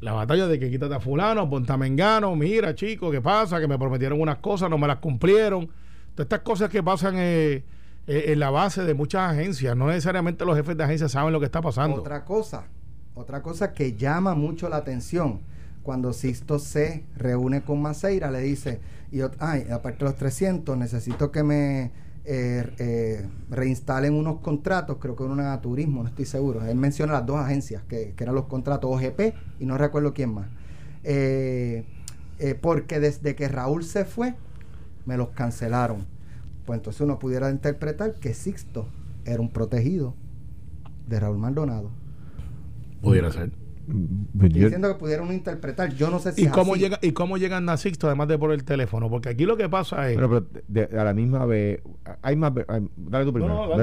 [0.00, 3.60] la batalla de que quítate a fulano, ponte a mengano, mira chico, ¿qué pasa?
[3.60, 5.66] Que me prometieron unas cosas, no me las cumplieron.
[6.14, 7.64] Todas estas cosas que pasan eh,
[8.06, 11.40] eh, en la base de muchas agencias, no necesariamente los jefes de agencias saben lo
[11.40, 11.96] que está pasando.
[11.96, 12.64] Otra cosa,
[13.14, 15.40] otra cosa que llama mucho la atención,
[15.82, 18.80] cuando Sixto se reúne con Maceira, le dice,
[19.12, 21.92] y ay, aparte de los 300, necesito que me
[22.28, 26.64] eh, eh, reinstalen unos contratos, creo que una turismo, no estoy seguro.
[26.64, 30.34] Él menciona las dos agencias, que, que eran los contratos OGP y no recuerdo quién
[30.34, 30.48] más.
[31.04, 31.84] Eh,
[32.60, 34.34] porque desde que Raúl se fue,
[35.04, 36.04] me los cancelaron.
[36.64, 38.88] Pues entonces uno pudiera interpretar que Sixto
[39.24, 40.14] era un protegido
[41.06, 41.90] de Raúl Maldonado.
[43.02, 43.52] Pudiera ser.
[43.86, 45.94] Pues Estoy diciendo que pudieron interpretar.
[45.94, 46.44] Yo no sé si.
[46.44, 49.08] ¿Y cómo, Llega, ¿Y cómo llegan a Sixto además de por el teléfono?
[49.08, 50.16] Porque aquí lo que pasa es.
[50.16, 50.46] Pero,
[51.00, 51.80] a la misma vez.
[52.22, 52.52] Hay más.
[52.96, 53.76] dale tú primero.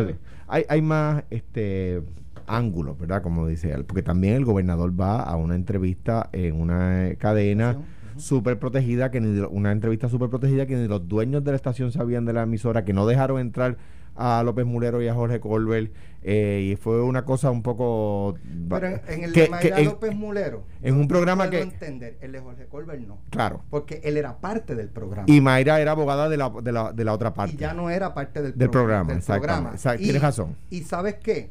[0.47, 2.01] Hay, hay más este
[2.47, 3.21] ángulos, ¿verdad?
[3.21, 3.85] Como dice él.
[3.85, 7.77] Porque también el gobernador va a una entrevista en una cadena
[8.17, 11.91] súper protegida, que ni una entrevista súper protegida que ni los dueños de la estación
[11.91, 13.77] sabían de la emisora, que no dejaron entrar
[14.15, 18.35] a López Mulero y a Jorge Colbert eh, y fue una cosa un poco
[18.69, 23.01] pero en, el de López Mulero en un programa que entender el de Jorge Colbert
[23.01, 23.63] no claro.
[23.69, 25.25] porque él era parte del programa.
[25.27, 27.55] Y Mayra era abogada de la, de la, de la otra parte.
[27.55, 29.73] y ya no era parte del, del programa, programa.
[29.97, 30.55] tienes razón.
[30.69, 31.49] y sabes qué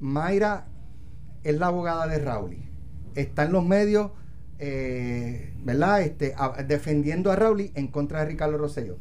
[0.00, 0.66] Mayra
[1.42, 2.56] es la abogada de Raúl
[3.14, 4.12] está en los medios
[4.58, 6.02] eh, ¿verdad?
[6.02, 6.34] Este,
[6.66, 8.96] defendiendo a Raúl en contra de Ricardo Rosello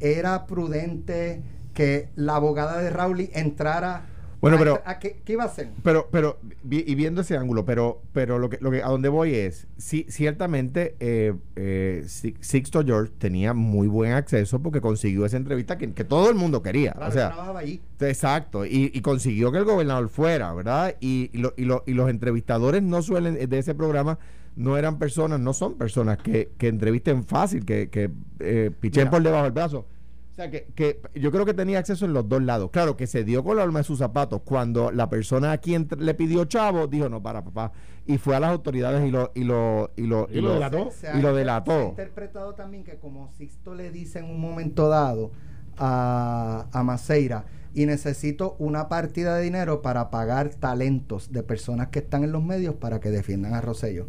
[0.00, 1.42] era prudente
[1.74, 4.06] que la abogada de Rowley entrara
[4.44, 5.70] bueno, pero a, qué, iba a hacer?
[5.82, 6.38] Pero, pero
[6.70, 10.04] y viendo ese ángulo, pero, pero lo que, lo que a donde voy es, sí,
[10.10, 16.28] ciertamente eh, eh, Sixto George tenía muy buen acceso porque consiguió esa entrevista que, todo
[16.28, 16.94] el mundo quería.
[17.00, 17.80] o sea, allí.
[18.00, 20.94] exacto, y, consiguió que el gobernador fuera, ¿verdad?
[21.00, 24.18] Y, y, lo, y, lo, y los entrevistadores no suelen de ese programa
[24.56, 28.10] no eran personas, no son personas que, que entrevisten fácil, que, que
[28.40, 29.86] eh, pichen por debajo del brazo.
[30.34, 32.70] O sea, que, que, yo creo que tenía acceso en los dos lados.
[32.72, 34.42] Claro, que se dio con la alma de sus zapatos.
[34.44, 37.70] Cuando la persona a quien le pidió chavo, dijo, no, para, papá.
[38.04, 40.90] Y fue a las autoridades y lo, y lo, y lo, y, lo, delató.
[41.16, 41.72] y lo delató.
[41.72, 45.30] Se ha interpretado también que como Sixto le dice en un momento dado
[45.78, 52.00] a, a Maceira, y necesito una partida de dinero para pagar talentos de personas que
[52.00, 54.08] están en los medios para que defiendan a Rosello.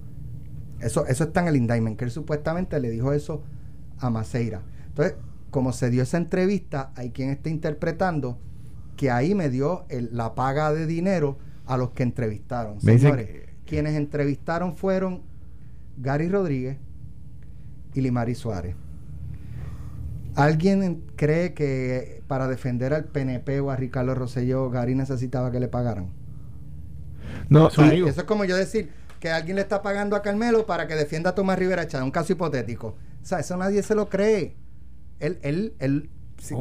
[0.79, 3.43] Eso, eso está en el indictment, que él supuestamente le dijo eso
[3.99, 4.63] a Maceira.
[4.87, 5.15] Entonces,
[5.55, 8.37] como se dio esa entrevista, hay quien está interpretando
[8.97, 12.81] que ahí me dio la paga de dinero a los que entrevistaron.
[12.81, 13.29] Señores,
[13.65, 15.21] quienes entrevistaron fueron
[15.95, 16.75] Gary Rodríguez
[17.93, 18.75] y Limari Suárez.
[20.35, 25.69] ¿Alguien cree que para defender al PNP o a Ricardo Rosselló, Gary necesitaba que le
[25.69, 26.09] pagaran?
[27.47, 28.89] No, eso es como yo decir
[29.21, 32.11] que alguien le está pagando a Carmelo para que defienda a Tomás Rivera Chávez, un
[32.11, 32.87] caso hipotético.
[33.23, 34.64] O sea, eso nadie se lo cree.
[35.19, 36.09] Él, él, él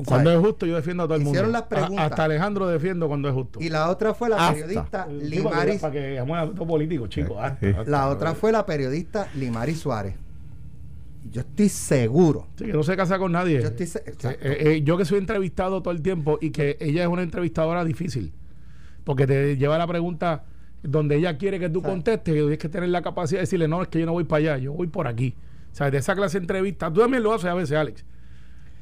[0.05, 1.47] cuando es justo, yo defiendo a todo el mundo.
[1.47, 2.11] Las preguntas.
[2.11, 3.59] hasta Alejandro defiendo cuando es justo.
[3.61, 5.79] Y la otra fue la periodista Limari.
[5.79, 7.37] Para que, para políticos, chicos.
[7.87, 10.15] la otra fue la periodista Limari Suárez.
[11.31, 12.49] Yo estoy seguro.
[12.57, 13.61] Sí, que no se casa con nadie.
[13.61, 13.89] Yo, estoy
[14.31, 17.83] eh, eh, yo que soy entrevistado todo el tiempo y que ella es una entrevistadora
[17.83, 18.33] difícil.
[19.05, 20.45] Porque te lleva la pregunta
[20.83, 23.83] donde ella quiere que tú contestes y tienes que tener la capacidad de decirle, no,
[23.83, 25.35] es que yo no voy para allá, yo voy por aquí.
[25.73, 28.05] O sea, de esa clase de entrevista, tú también lo haces a veces, Alex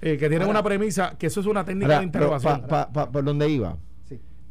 [0.03, 2.65] eh, que tienen una premisa, que eso es una técnica de interrogación.
[2.93, 3.79] ¿Por dónde iba?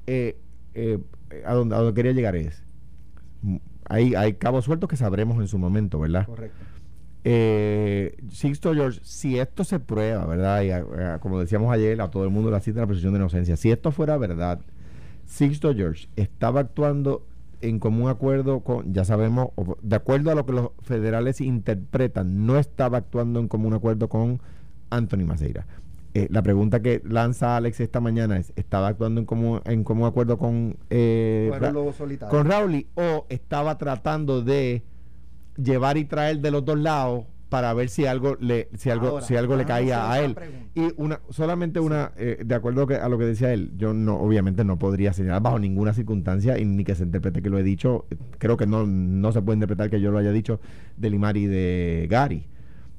[0.07, 0.37] Eh,
[0.73, 0.97] eh,
[1.45, 2.63] a, donde, a donde quería llegar es,
[3.85, 6.25] hay, hay cabos sueltos que sabremos en su momento, ¿verdad?
[6.25, 6.57] Correcto.
[7.23, 10.63] Eh, Sixto George, si esto se prueba, ¿verdad?
[10.63, 13.71] Y como decíamos ayer, a todo el mundo la cita la presunción de inocencia, si
[13.71, 14.59] esto fuera verdad,
[15.25, 17.27] Sixto George estaba actuando
[17.61, 19.49] en común acuerdo con, ya sabemos,
[19.83, 24.41] de acuerdo a lo que los federales interpretan, no estaba actuando en común acuerdo con
[24.91, 25.65] Anthony Maceira.
[26.13, 30.05] Eh, la pregunta que lanza Alex esta mañana es, ¿estaba actuando en común, en común
[30.05, 31.49] acuerdo con, eh,
[32.29, 34.83] con Rowley o estaba tratando de
[35.55, 39.35] llevar y traer de los dos lados para ver si algo le si algo si
[39.35, 40.37] algo le caía a él
[40.73, 44.63] y una solamente una eh, de acuerdo a lo que decía él yo no obviamente
[44.63, 48.05] no podría señalar bajo ninguna circunstancia y ni que se interprete que lo he dicho
[48.37, 50.61] creo que no no se puede interpretar que yo lo haya dicho
[50.95, 52.45] de Limar y de Gary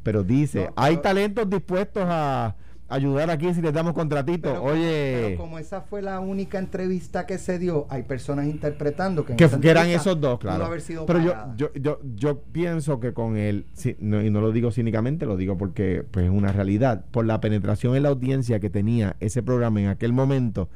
[0.02, 2.56] pero dice, hay talentos dispuestos a
[2.92, 4.62] ayudar aquí si les damos contratito.
[4.62, 5.24] Oye.
[5.28, 9.70] Pero como esa fue la única entrevista que se dio, hay personas interpretando que, que,
[9.70, 10.70] eran esos dos, claro.
[11.06, 15.36] pero yo, yo, yo, yo, pienso que con él, y no lo digo cínicamente, lo
[15.36, 19.42] digo porque pues, es una realidad, por la penetración en la audiencia que tenía ese
[19.42, 20.68] programa en aquel momento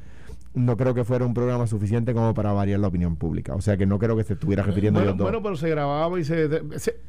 [0.57, 3.55] no creo que fuera un programa suficiente como para variar la opinión pública.
[3.55, 5.23] O sea que no creo que se estuviera refiriendo bueno, dos.
[5.23, 6.49] Bueno, pero se grababa y se,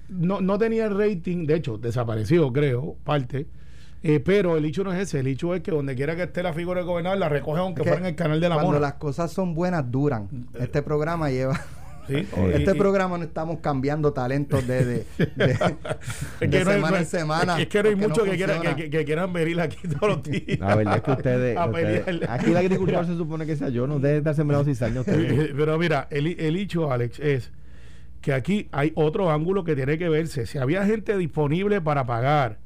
[0.09, 3.47] no, no tenía el rating, de hecho, desapareció, creo, parte.
[4.03, 6.41] Eh, pero el hecho no es ese, el hecho es que donde quiera que esté
[6.43, 8.95] la figura del gobernador la recoge aunque fuera en el canal de la Cuando las
[8.95, 10.29] cosas son buenas, duran.
[10.55, 11.61] Este programa lleva
[12.09, 15.53] Sí, Este programa no estamos cambiando talentos de, de, de-
[16.41, 17.61] es de que no hay- semana hay- en semana.
[17.61, 18.91] Es que no hay muchos que, quieran, funciona.
[18.91, 20.59] que, quieran venir aquí todos los días.
[20.59, 21.59] La verdad es que ustedes,
[22.29, 25.51] aquí el agricultor se supone que sea yo, no debe estar sembrado cizaña ustedes.
[25.51, 27.53] Eh, Pero mira, el, el hecho, Alex, es
[28.21, 30.47] que aquí hay otro ángulo que tiene que verse.
[30.47, 32.59] Si había gente disponible para pagar,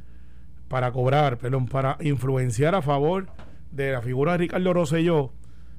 [0.69, 3.27] para cobrar, perdón, para influenciar a favor
[3.71, 5.33] de la figura de Ricardo Rosselló,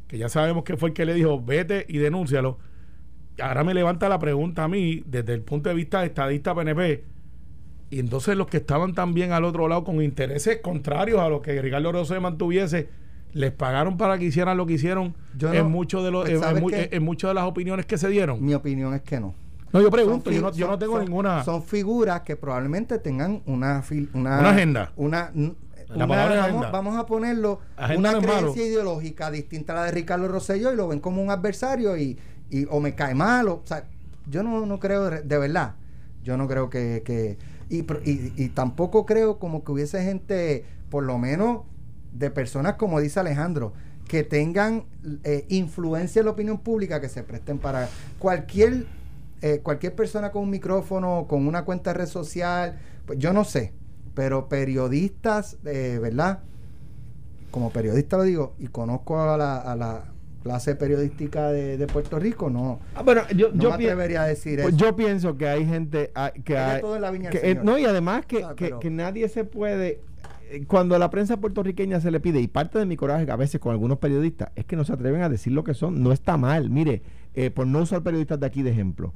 [0.08, 2.60] que ya sabemos que fue el que le dijo, vete y denúncialo.
[3.42, 7.04] Ahora me levanta la pregunta a mí, desde el punto de vista de estadista PNP,
[7.90, 11.62] y entonces los que estaban también al otro lado con intereses contrarios a los que
[11.62, 12.90] Ricardo Rosselló mantuviese,
[13.34, 16.42] les pagaron para que hicieran lo que hicieron Yo en no- muchos de los pues,
[16.92, 18.44] en, muchas de las opiniones que se dieron.
[18.44, 19.34] Mi opinión es que no.
[19.72, 21.44] No, yo pregunto, yo no, yo no tengo son- ninguna.
[21.44, 24.92] Son figuras que probablemente tengan una, una, Una agenda.
[24.96, 25.32] Una,
[26.08, 28.38] palabra vamos, a ponerlo Agenda una malo.
[28.54, 32.18] creencia ideológica distinta a la de Ricardo Rosselló y lo ven como un adversario y,
[32.50, 33.48] y o me cae mal.
[33.48, 33.86] O, o sea,
[34.30, 35.76] yo no, no creo, de, verdad,
[36.24, 37.04] yo no creo que...
[37.06, 37.38] que
[37.70, 37.84] y,
[38.38, 41.62] y, tampoco creo como que hubiese gente, por lo menos
[42.12, 43.74] de personas como dice Alejandro,
[44.08, 44.86] que tengan
[45.24, 48.86] eh, influencia en la opinión pública, que se presten para cualquier
[49.42, 53.44] eh, cualquier persona con un micrófono, con una cuenta de red social, pues yo no
[53.44, 53.74] sé,
[54.14, 56.40] pero periodistas, eh, ¿verdad?
[57.52, 60.13] Como periodista lo digo, y conozco a la
[60.44, 64.24] clase periodística de, de Puerto Rico, no, Ah, bueno, yo, no yo me pi- atrevería
[64.24, 64.78] a decir pues eso.
[64.86, 67.78] yo pienso que hay gente ah, que, Hay todo en la viña que, eh, no
[67.78, 70.02] y además que, Ah, que nadie se puede
[70.52, 73.36] eh, cuando a la prensa puertorriqueña se le pide y parte de mi coraje a
[73.38, 76.12] veces con algunos periodistas es que no se atreven a decir lo que son no
[76.12, 77.02] está mal mire
[77.36, 79.14] eh, por no usar periodistas de aquí de ejemplo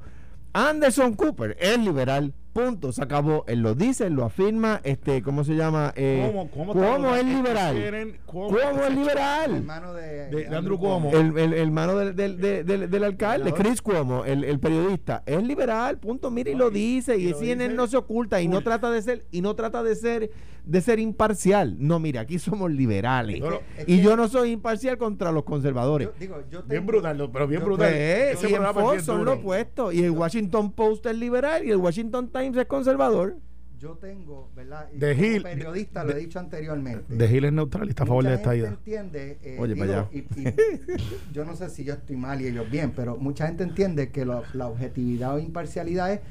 [0.54, 2.34] Anderson Cooper es liberal
[2.66, 6.50] punto se acabó él lo dice él lo afirma este cómo se llama Eh, ¿Cómo,
[6.50, 10.78] cómo, ¿cómo está- es liberal quieren- ¿Cómo, cómo es liberal hermano de, De- de Andrew
[10.80, 11.12] Cuomo.
[11.12, 13.54] el, el- el hermano del, del, del- del- del alcalde.
[13.54, 17.38] Chris Cuomo, el, el periodista, es liberal, punto, mire, y lo dice, y, y lo
[17.40, 20.32] CNN dice no se oculta, y no trata de ser, y no trata de ser,
[20.66, 21.76] de ser imparcial.
[21.80, 23.40] No, mire, aquí somos liberales.
[23.40, 26.08] No, no, es y que- yo no soy imparcial contra los conservadores.
[26.10, 27.90] yo digo, yo Bien brutal, pero bien yo- brutal.
[27.90, 31.06] Pues, Ese y en programa es Fox bien son lo opuesto, y el Washington Post
[31.06, 33.38] es liberal, y el Washington Times es conservador.
[33.80, 34.88] yo tengo, ¿verdad?
[34.92, 37.14] Y De como Gil- periodista de- lo he dicho anteriormente.
[37.16, 38.70] De Gil es neutral y está a favor de esta idea.
[38.70, 40.10] entiende, eh, Oye, digo, para allá.
[40.12, 40.54] y- y
[41.34, 44.26] yo no sé si yo estoy mal y ellos bien, pero mucha gente entiende que
[44.26, 46.22] lo- la objetividad o imparcialidad es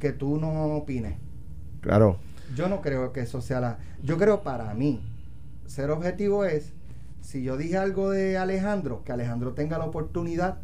[0.00, 1.14] que tú no opines.
[1.80, 2.18] Claro.
[2.56, 3.78] Yo no creo que eso sea la...
[4.02, 5.00] Yo creo para mí,
[5.66, 6.72] ser objetivo es,
[7.20, 10.58] si yo dije algo de Alejandro, que Alejandro tenga la oportunidad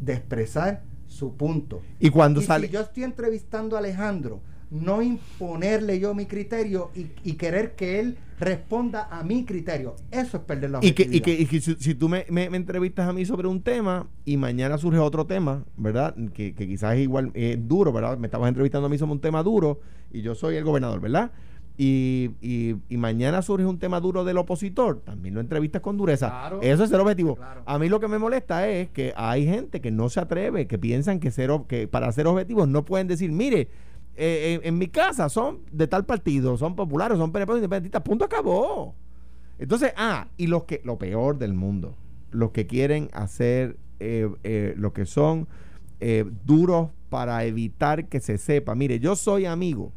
[0.00, 1.82] de expresar su punto.
[2.00, 2.66] Y cuando Y sale...
[2.66, 4.40] si yo estoy entrevistando a Alejandro,
[4.74, 9.94] no imponerle yo mi criterio y, y querer que él responda a mi criterio.
[10.10, 12.50] Eso es perder la Y que, y que, y que si, si tú me, me-
[12.50, 16.14] me entrevistas a mí sobre un tema y mañana surge otro tema, ¿verdad?
[16.34, 18.18] Que, que quizás es igual eh, duro, ¿verdad?
[18.18, 19.80] Me estabas entrevistando a mí sobre un tema duro
[20.12, 21.30] y yo soy el gobernador, ¿verdad?
[21.76, 26.28] Y, y, y mañana surge un tema duro del opositor, también lo entrevistas con dureza.
[26.28, 26.60] Claro.
[26.62, 27.36] Eso es el objetivo.
[27.36, 27.62] Claro.
[27.66, 30.78] A mí lo que me molesta es que hay gente que no se atreve, que
[30.78, 33.68] piensan que, ser, que para ser objetivos no pueden decir, mire,
[34.16, 38.94] eh, en, mi casa son de tal partido, son populares, son PNP, independentistas, punto acabó.
[39.58, 41.96] Entonces, ah, y los que, lo peor del mundo,
[42.30, 45.48] los que quieren hacer eh, eh, lo que son
[46.44, 48.74] duros para evitar que se sepa.
[48.74, 49.90] Mire, yo soy amigo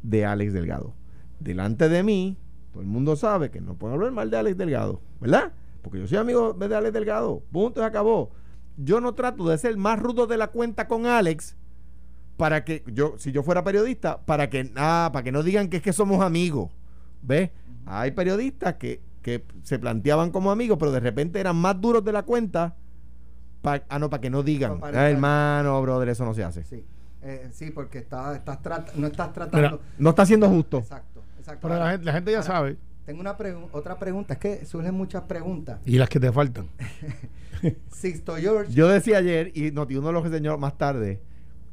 [0.00, 0.94] de Alex Delgado.
[1.40, 2.36] Delante de mí,
[2.70, 5.52] todo el mundo sabe que no puedo hablar mal de Alex Delgado, ¿verdad?
[5.82, 7.42] Porque yo soy amigo de Alex Delgado.
[7.50, 8.30] Punto, se acabó.
[8.76, 11.56] Yo no trato de ser más rudo de la cuenta con Alex
[12.38, 15.76] para que yo, si yo fuera periodista, para que, ah, para que no digan que
[15.76, 16.70] es que somos amigos.
[17.20, 17.50] ¿Ves?
[17.84, 22.12] Hay periodistas que, que se planteaban como amigos, pero de repente eran más duros de
[22.12, 22.76] la cuenta.
[23.60, 26.64] Pa, ah, no, para que no digan, Para- "Ah, hermano, brother, eso no se hace.
[26.64, 26.84] Sí,
[27.20, 28.60] Eh, sí porque está, estás
[28.94, 29.80] no estás Mira, tratando...
[29.98, 30.78] No está siendo justo.
[30.78, 31.66] Exacto, exacto.
[31.68, 32.76] Pero la gente, la gente ya ahora, sabe.
[33.04, 35.80] Tengo una pregu- otra pregunta, es que surgen muchas preguntas.
[35.84, 36.68] Y las que te faltan.
[37.90, 41.20] Sixto George, Yo decía ayer, y Noti uno lo enseñó más tarde,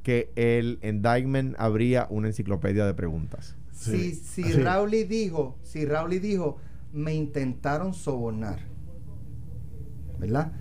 [0.05, 3.55] que el indictment habría una enciclopedia de preguntas.
[3.71, 4.53] si, Sí, si así.
[4.61, 6.57] Rowley dijo, si Rowley dijo,
[6.93, 8.59] me intentaron sobornar,
[10.19, 10.51] ¿verdad?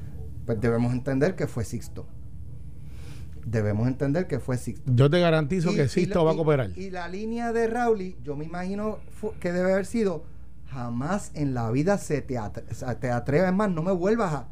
[0.47, 2.07] Pues debemos entender que fue Sixto.
[3.47, 4.91] Debemos entender que fue Sixto.
[4.95, 6.71] Yo te garantizo Y- que y lo- va a cooperar.
[6.77, 8.99] Y, la línea de Rowley, yo me imagino
[9.41, 10.25] que debe haber sido,
[10.71, 14.49] jamás en la vida se te, atre- te atrevas, es más, no me vuelvas a...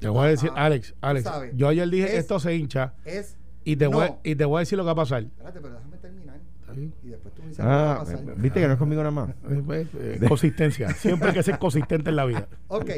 [0.00, 1.56] Te voy a decir, Ah, Alex, Alex, sabes.
[1.56, 3.37] yo ayer dije, Es- esto se hincha Es...
[3.72, 5.22] y te, voy, y te voy a decir lo que va a pasar.
[5.24, 6.38] Espérate, pero déjame terminar.
[7.02, 8.36] Y después tú me dices lo que va a Ah, pasar.
[8.36, 9.30] viste que no es conmigo nada más.
[9.30, 10.90] Eh, pues, eh, consistencia.
[10.94, 12.46] Siempre hay que ser consistente en la vida.
[12.68, 12.90] Ok.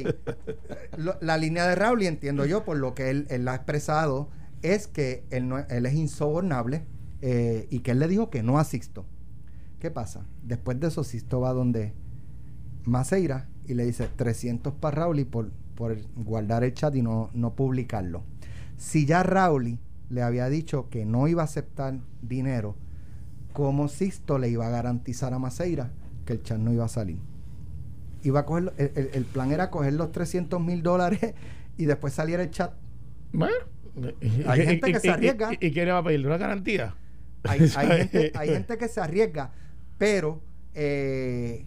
[0.98, 4.28] Lo- la línea de Rowley, entiendo yo, por lo que él, él ha expresado
[4.62, 6.84] es que él, no- él es insobornable
[7.22, 9.06] eh, y que él le dijo que no a Sixto.
[9.78, 10.26] ¿Qué pasa?
[10.42, 11.94] Después de eso, Sixto va donde
[12.84, 17.54] Maceira y le dice 300 para Rauli por, por guardar el chat y no, no
[17.54, 18.24] publicarlo.
[18.76, 19.78] Si ya Rauli
[20.10, 22.76] le había dicho que no iba a aceptar dinero,
[23.52, 25.90] ¿cómo Sixto le iba a garantizar a Maceira
[26.26, 27.18] que el chat no iba a salir?
[28.22, 31.34] Iba a coger, el, el- el plan era coger los 300 mil dólares
[31.78, 32.72] y después saliera el chat.
[33.32, 33.54] Bueno.
[34.46, 35.52] Hay y- gente y- que se arriesga.
[35.52, 36.94] ¿Y, quién le va a pedir una garantía?
[37.44, 39.52] Hay, hay gente, hay gente que se arriesga,
[39.96, 40.42] pero
[40.74, 41.64] eh,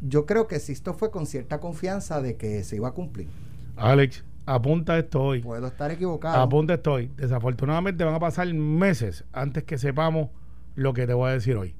[0.00, 3.28] yo creo que Sisto fue con cierta confianza de que se iba a cumplir.
[3.76, 4.24] Alex,
[4.54, 5.40] apunta esto hoy.
[5.42, 6.40] Puedo estar equivocado.
[6.42, 7.10] Apunta esto hoy.
[7.16, 10.30] Desafortunadamente van a pasar meses antes que sepamos
[10.74, 11.74] lo que te voy a decir hoy.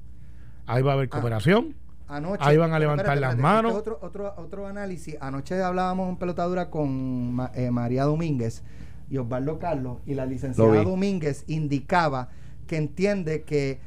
[0.65, 1.09] Ahí va a haber Ah.
[1.11, 1.75] cooperación.
[2.07, 3.73] Anoche, Ahí van a levantar las este manos.
[3.73, 5.15] otro, otro, otro análisis.
[5.21, 8.63] Anoche hablábamos en pelotadura con Ma- eh, María Domínguez
[9.11, 10.83] y Osvaldo Carlos y la licenciada.
[10.83, 12.29] Domínguez indicaba
[12.65, 13.79] que entiende que,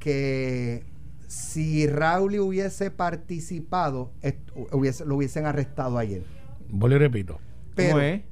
[0.00, 0.84] que
[1.28, 4.10] si Raúl hubiese participado,
[4.72, 6.22] hubiese, lo hubiesen arrestado ayer.
[6.68, 7.38] Vuelvo y repito.
[7.80, 8.22] Pero ¿Cómo es?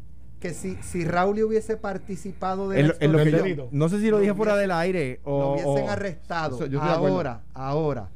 [0.41, 3.69] que si, si Raúl hubiese participado de Es la lo- es lo que yo- delito.
[3.73, 5.41] no sé si lo dije fuera del aire o.
[5.41, 6.67] lo hubiesen o- arrestado.
[6.67, 8.09] Yo ahora, ahora.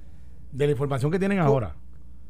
[0.52, 1.74] De la información que tienen ahora.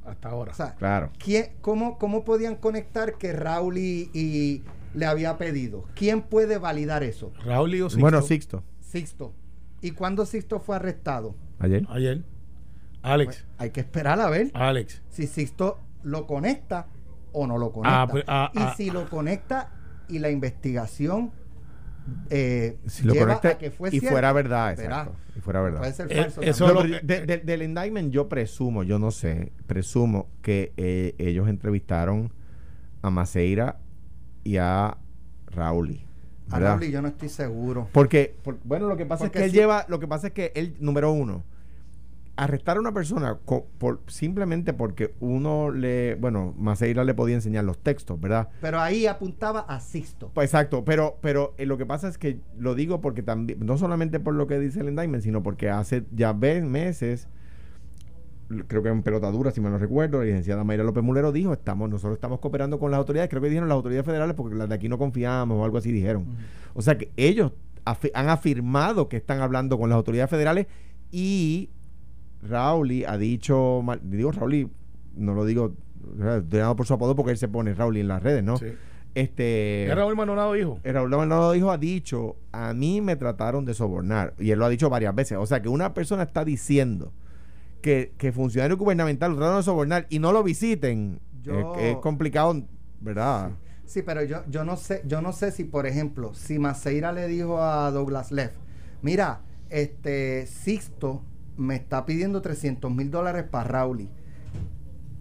[0.05, 0.53] Hasta ahora.
[0.53, 1.11] O sea, Claro.
[1.19, 4.63] ¿quién, cómo, ¿Cómo podían conectar que Raúl y, y
[4.95, 5.85] le había pedido?
[5.95, 7.33] ¿Quién puede validar eso?
[7.45, 8.63] Raúl y Sixto, Bueno, Sixto.
[8.81, 9.33] Sixto.
[9.81, 11.35] ¿Y cuándo Sixto fue arrestado?
[11.59, 11.85] Ayer.
[11.91, 12.23] Ayer.
[13.03, 13.27] Alex.
[13.27, 15.03] Pues, hay que esperar a ver Alex.
[15.11, 16.87] si Sixto lo conecta
[17.33, 18.03] o no lo conecta.
[18.03, 19.71] Ah, pues, ah, y ah, si lo conecta
[20.09, 21.31] y la investigación
[22.31, 25.17] eh, Si lo lleva conecta a que fue y cierto, fuera verdad, verá, exacto.
[25.37, 25.79] Y fuera verdad.
[25.79, 26.43] Puede ser Eh, falso.
[26.43, 31.49] eso lo- de- de- del indictment yo presumo, yo no sé, presumo que eh, ellos
[31.49, 32.33] entrevistaron
[33.03, 33.79] a Maceira
[34.45, 34.97] y a
[35.47, 36.01] Raúl.
[36.51, 36.79] A ¿verdad?
[36.79, 37.89] Raúl yo no estoy seguro.
[37.93, 40.27] Porque, por- bueno, lo que pasa Porque es que él si- lleva, lo que pasa
[40.29, 41.45] es que él, número uno,
[42.35, 47.65] arrestar a una persona co- por, simplemente porque uno le, bueno, Maceira le podía enseñar
[47.65, 48.49] los textos, ¿verdad?
[48.61, 50.31] Pero ahí apuntaba a Sixto.
[50.35, 53.77] Pues exacto, pero, pero eh, lo que pasa es que lo digo porque también, no
[53.77, 57.29] solamente por lo que dice el indictment, sino porque hace ya ves meses,
[58.69, 61.89] creo que en pelotadura, si me lo recuerdo, la licenciada Mayra López Mulero dijo, estamos,
[61.89, 64.75] nosotros estamos cooperando con las autoridades, creo que dijeron las autoridades federales porque las de
[64.75, 66.27] aquí no confiamos o algo así dijeron.
[66.75, 67.53] O sea que ellos
[68.15, 70.67] han afirmado que están hablando con las autoridades federales
[71.11, 71.71] y
[72.43, 74.69] Rauli ha dicho, digo Rauli,
[75.17, 75.75] no lo digo,
[76.19, 78.59] estoy dando por su apodo porque él se pone Rauli en las redes, ¿no?
[78.59, 78.67] Sí.
[79.15, 80.81] Este, ¿Es Raúl Maldonado dijo?
[80.83, 84.33] Raúl Maldonado dijo, ha dicho, a mí me trataron de sobornar.
[84.39, 85.37] Y él lo ha dicho varias veces.
[85.39, 87.13] O sea, que una persona está diciendo
[87.83, 91.21] que, que funcionario gubernamental lo trataron de sobornar y no lo visiten.
[91.43, 92.63] Yo- es, es complicado,
[93.01, 93.51] ¿verdad?
[93.85, 97.27] Sí, pero yo, yo no sé, yo no sé si, por ejemplo, si Maceira le
[97.29, 98.53] dijo a Douglas Leff,
[99.03, 101.23] mira, este Sixto
[101.57, 104.09] me está pidiendo 300 mil dólares para Rauli.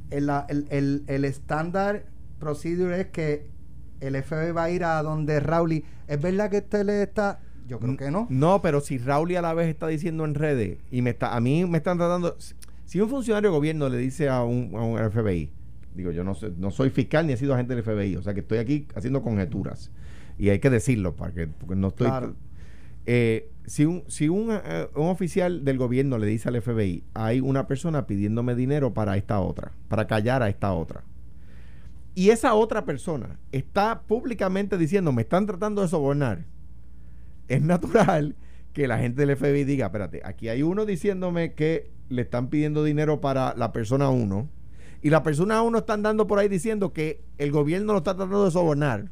[0.10, 2.06] El, el, el, el estándar
[2.40, 3.48] procedure es que
[4.02, 5.84] el FBI va a ir a donde Rauli.
[6.08, 7.40] ¿Es verdad que usted le está?
[7.68, 8.28] Yo creo que no.
[8.30, 11.40] No, pero si Raúl a la vez está diciendo en redes y me está, a
[11.40, 12.36] mí me están tratando.
[12.40, 12.56] si-
[12.86, 15.50] Si un funcionario de gobierno le dice a un, a un FBI,
[15.96, 18.34] digo, yo no sé, no soy fiscal ni he sido agente del FBI, o sea
[18.34, 19.92] que estoy aquí haciendo conjeturas.
[20.38, 22.08] Y hay que decirlo, para que, porque no estoy.
[22.08, 22.36] Claro.
[23.06, 27.40] Eh, si un, si un, eh, un oficial del gobierno le dice al FBI, hay
[27.40, 31.04] una persona pidiéndome dinero para esta otra, para callar a esta otra.
[32.14, 36.46] Y esa otra persona está públicamente diciendo, me están tratando de sobornar.
[37.48, 38.36] Es natural
[38.74, 42.84] que la gente del FBI diga, espérate, aquí hay uno diciéndome que le están pidiendo
[42.84, 44.50] dinero para la persona 1
[45.02, 48.46] y la persona 1 están dando por ahí diciendo que el gobierno lo está tratando
[48.46, 49.12] de sobornar.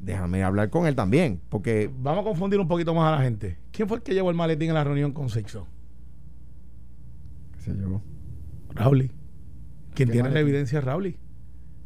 [0.00, 3.58] Déjame hablar con él también, porque Vamos a confundir un poquito más a la gente.
[3.72, 5.66] ¿Quién fue el que llevó el maletín a la reunión con Sixto?
[7.56, 8.00] qué sé yo.
[8.70, 9.10] Raúl.
[9.94, 11.16] ¿Quién ¿Qué tiene la evidencia es Raúl.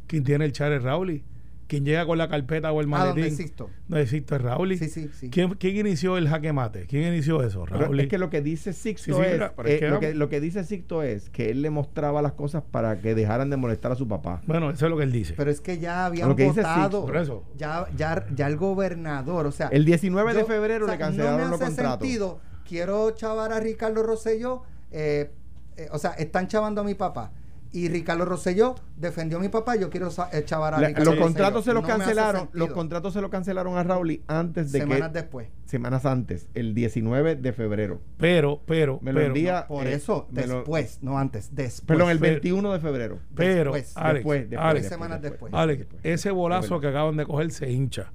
[0.07, 1.23] ¿Quién tiene el char es Raúl.
[1.67, 3.35] ¿Quién llega con la carpeta o el Ah, maletín?
[3.35, 3.69] Sixto.
[3.87, 4.77] No es Sixto, es Raúl.
[4.77, 5.29] Sí, sí, sí.
[5.29, 6.85] ¿Quién, quién inició el jaque mate?
[6.87, 7.65] ¿Quién inició eso?
[7.65, 7.99] Raúl.
[7.99, 10.15] es que lo que dice Sixto Sí, sí, es, eh, que lo, que, vamos.
[10.19, 13.57] lo que dice Sixto es que él le mostraba las cosas para que dejaran de
[13.57, 14.41] molestar a su papá.
[14.45, 15.33] Bueno, eso es lo que él dice.
[15.37, 16.81] Pero es que ya habían Lo que dice votado.
[16.81, 17.43] Sixto, por eso.
[17.57, 19.69] Ya, ya, ya el gobernador, o sea.
[19.69, 21.99] El 19 de febrero o sea, le cancelaron no me los hace contratos.
[22.07, 22.39] sentido.
[22.67, 24.63] Quiero chavar a Ricardo Rosselló.
[24.91, 25.31] eh,
[25.75, 27.31] eh, o sea, están chavando a mi papá.
[27.73, 29.75] Y Ricardo Rosselló defendió a mi papá.
[29.75, 31.21] Yo quiero sa- eh, a La- Ricardo los Rosselló.
[31.21, 35.09] contratos se los No cancelaron, los contratos se los cancelaron a Raúl antes de Semanas
[35.11, 35.47] que después.
[35.65, 37.99] semanas antes, el 19 de febrero.
[38.17, 41.49] Pero, pero, Me lo pero, envía Por eh, eso, lo- después, no antes.
[41.55, 41.81] Después.
[41.87, 43.19] perdón, el Pero- 21 de febrero.
[43.35, 45.53] pero, después, Alex, después, después, Alex, Tres semanas después.
[45.53, 48.11] Alex, ese bolazo que acaban de coger se hincha.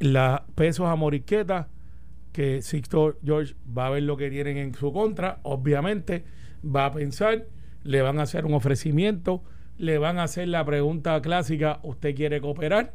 [0.00, 1.68] la pesos a Moriqueta,
[2.32, 6.24] que Sixto George va a ver lo que tienen en su contra, obviamente
[6.64, 7.44] va a pensar,
[7.88, 9.42] le van a hacer un ofrecimiento,
[9.78, 12.92] le van a hacer la pregunta clásica, ¿usted quiere cooperar?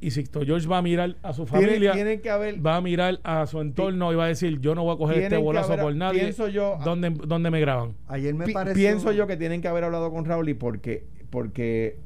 [0.00, 2.80] Y Sixto George va a mirar a su Tiene- familia, tienen que haber va a
[2.80, 5.74] mirar a su entorno y va a decir, yo no voy a coger este bolazo
[5.74, 6.20] haber- por nadie.
[6.20, 7.92] pienso yo- ¿Dónde, ¿Dónde me graban?
[8.08, 8.74] Ayer me Pi- pareció.
[8.74, 11.98] pienso yo que tienen que haber hablado con Raúl y porque porque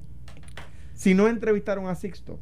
[0.95, 2.39] si no entrevistaron a Sixto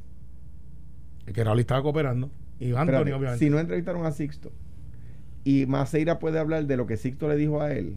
[1.32, 2.30] Que Raúl estaba cooperando.
[2.58, 3.38] Y Anthony, espérate, obviamente.
[3.44, 4.50] si no entrevistaron a Sixto
[5.44, 7.96] y Maceira puede hablar de lo que Sixto le dijo a él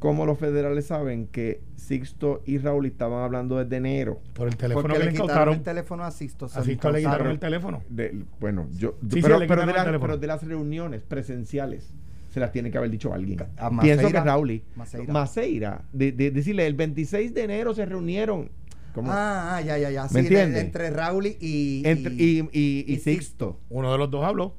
[0.00, 4.20] ¿cómo los federales saben que Sixto y Raúl estaban hablando desde enero?
[4.34, 6.48] por el teléfono porque que le le quitaron el teléfono a Sisto.
[6.48, 7.82] se A Sixto le quitaron el teléfono.
[7.88, 10.06] De- bueno, yo, Sí, sí, pero, le pero quitaron de el las, teléfono.
[10.08, 11.94] pero de las reuniones presenciales
[12.32, 13.40] se las tiene que haber dicho alguien.
[13.56, 14.10] A Pienso Maceira.
[14.10, 15.12] que Raúl Maceira.
[15.12, 18.50] Maceira, de, de- decirle el 26 de enero se reunieron
[18.94, 19.10] ¿cómo?
[19.12, 20.08] Ah, ah, ya, ya, ya.
[20.12, 21.36] ¿Me Sí, entre Raúl y.
[21.40, 23.60] y, Entre- y, y, y y Sixto.
[23.68, 24.54] Uno de los dos habló.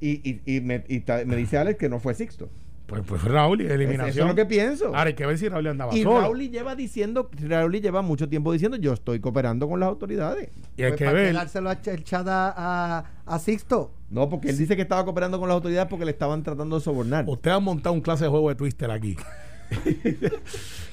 [0.00, 2.48] Y, y, y me, y ta- me dice Alex que no fue Sixto.
[2.86, 4.26] Pues, pues fue Raúl y Eso eliminación.
[4.28, 4.86] es lo que pienso.
[4.88, 6.20] Ahora hay que ver si Raúl andaba y solo.
[6.20, 10.50] Raúl lleva diciendo, Raúl lleva mucho tiempo diciendo, yo estoy cooperando con las autoridades.
[10.76, 11.32] y hay pues, que ¿para ver.
[11.34, 12.52] dárselo a Ch- el chat a,
[12.98, 13.90] a, a Sixto?
[14.10, 16.82] No, porque él dice que estaba cooperando con las autoridades porque le estaban tratando de
[16.84, 17.24] sobornar.
[17.26, 19.16] Usted ha montado un clase de juego de Twister aquí.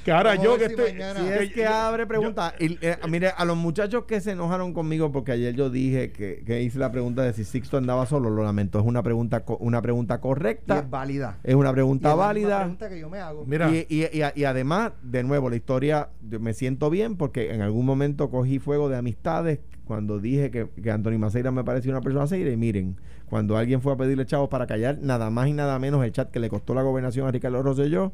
[0.05, 0.91] Que ahora yo que si estoy.
[0.93, 2.53] mañana- Si es que abre pregunta.
[2.59, 6.43] Y, eh, mire, a los muchachos que se enojaron conmigo porque ayer yo dije que,
[6.45, 8.79] que hice la pregunta de si Sixto andaba solo, lo lamento.
[8.79, 10.79] Es una pregunta, una pregunta Y correcta.
[10.79, 11.37] es válida.
[11.43, 12.59] Es una Y pregunta es la misma válida.
[12.59, 13.45] pregunta que yo me hago.
[13.45, 17.53] Mira, Y, y- y- y además, de nuevo, la historia, yo me siento bien porque
[17.53, 21.91] en algún momento cogí fuego de amistades cuando dije que, que Anthony Maceira me parecía
[21.91, 22.51] una persona seria.
[22.51, 22.95] Y miren,
[23.29, 26.31] cuando alguien fue a pedirle chavos para callar, nada más y nada menos el chat
[26.31, 28.13] que le costó la gobernación a Ricardo Rosselló,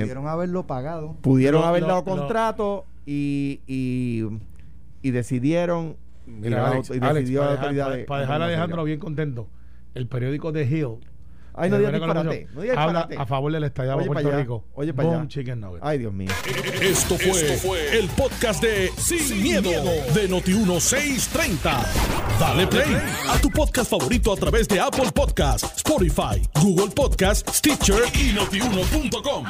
[0.00, 1.16] Pudieron haberlo pagado.
[1.20, 4.24] pudieron Lo- haber dado lo- contrato y, y,
[5.02, 5.96] y decidieron.
[6.26, 8.20] y mira, la Alex, auto- y Alex, decidió para, la dejar, autoridad para- de- para
[8.20, 8.44] de dejar a.
[8.46, 9.48] Alejandro bien contento,
[9.94, 10.88] el periódico The Hill.
[11.54, 12.48] Ay, no digas disparate.
[12.54, 13.22] No digas habla disparate.
[13.22, 14.64] a favor del estallado de Oye, Puerto Rico.
[14.74, 15.28] oye, para allá.
[15.28, 15.80] Chicken Nugget.
[15.82, 16.30] Ay, Dios mío.
[16.80, 19.70] Esto fue, el podcast de Sin, miedo,
[20.14, 21.86] de Noti1630.
[22.40, 22.96] Dale play
[23.28, 29.44] a tu podcast favorito a través de Apple Podcasts, Spotify, Google Podcasts, Stitcher y notiuno.com.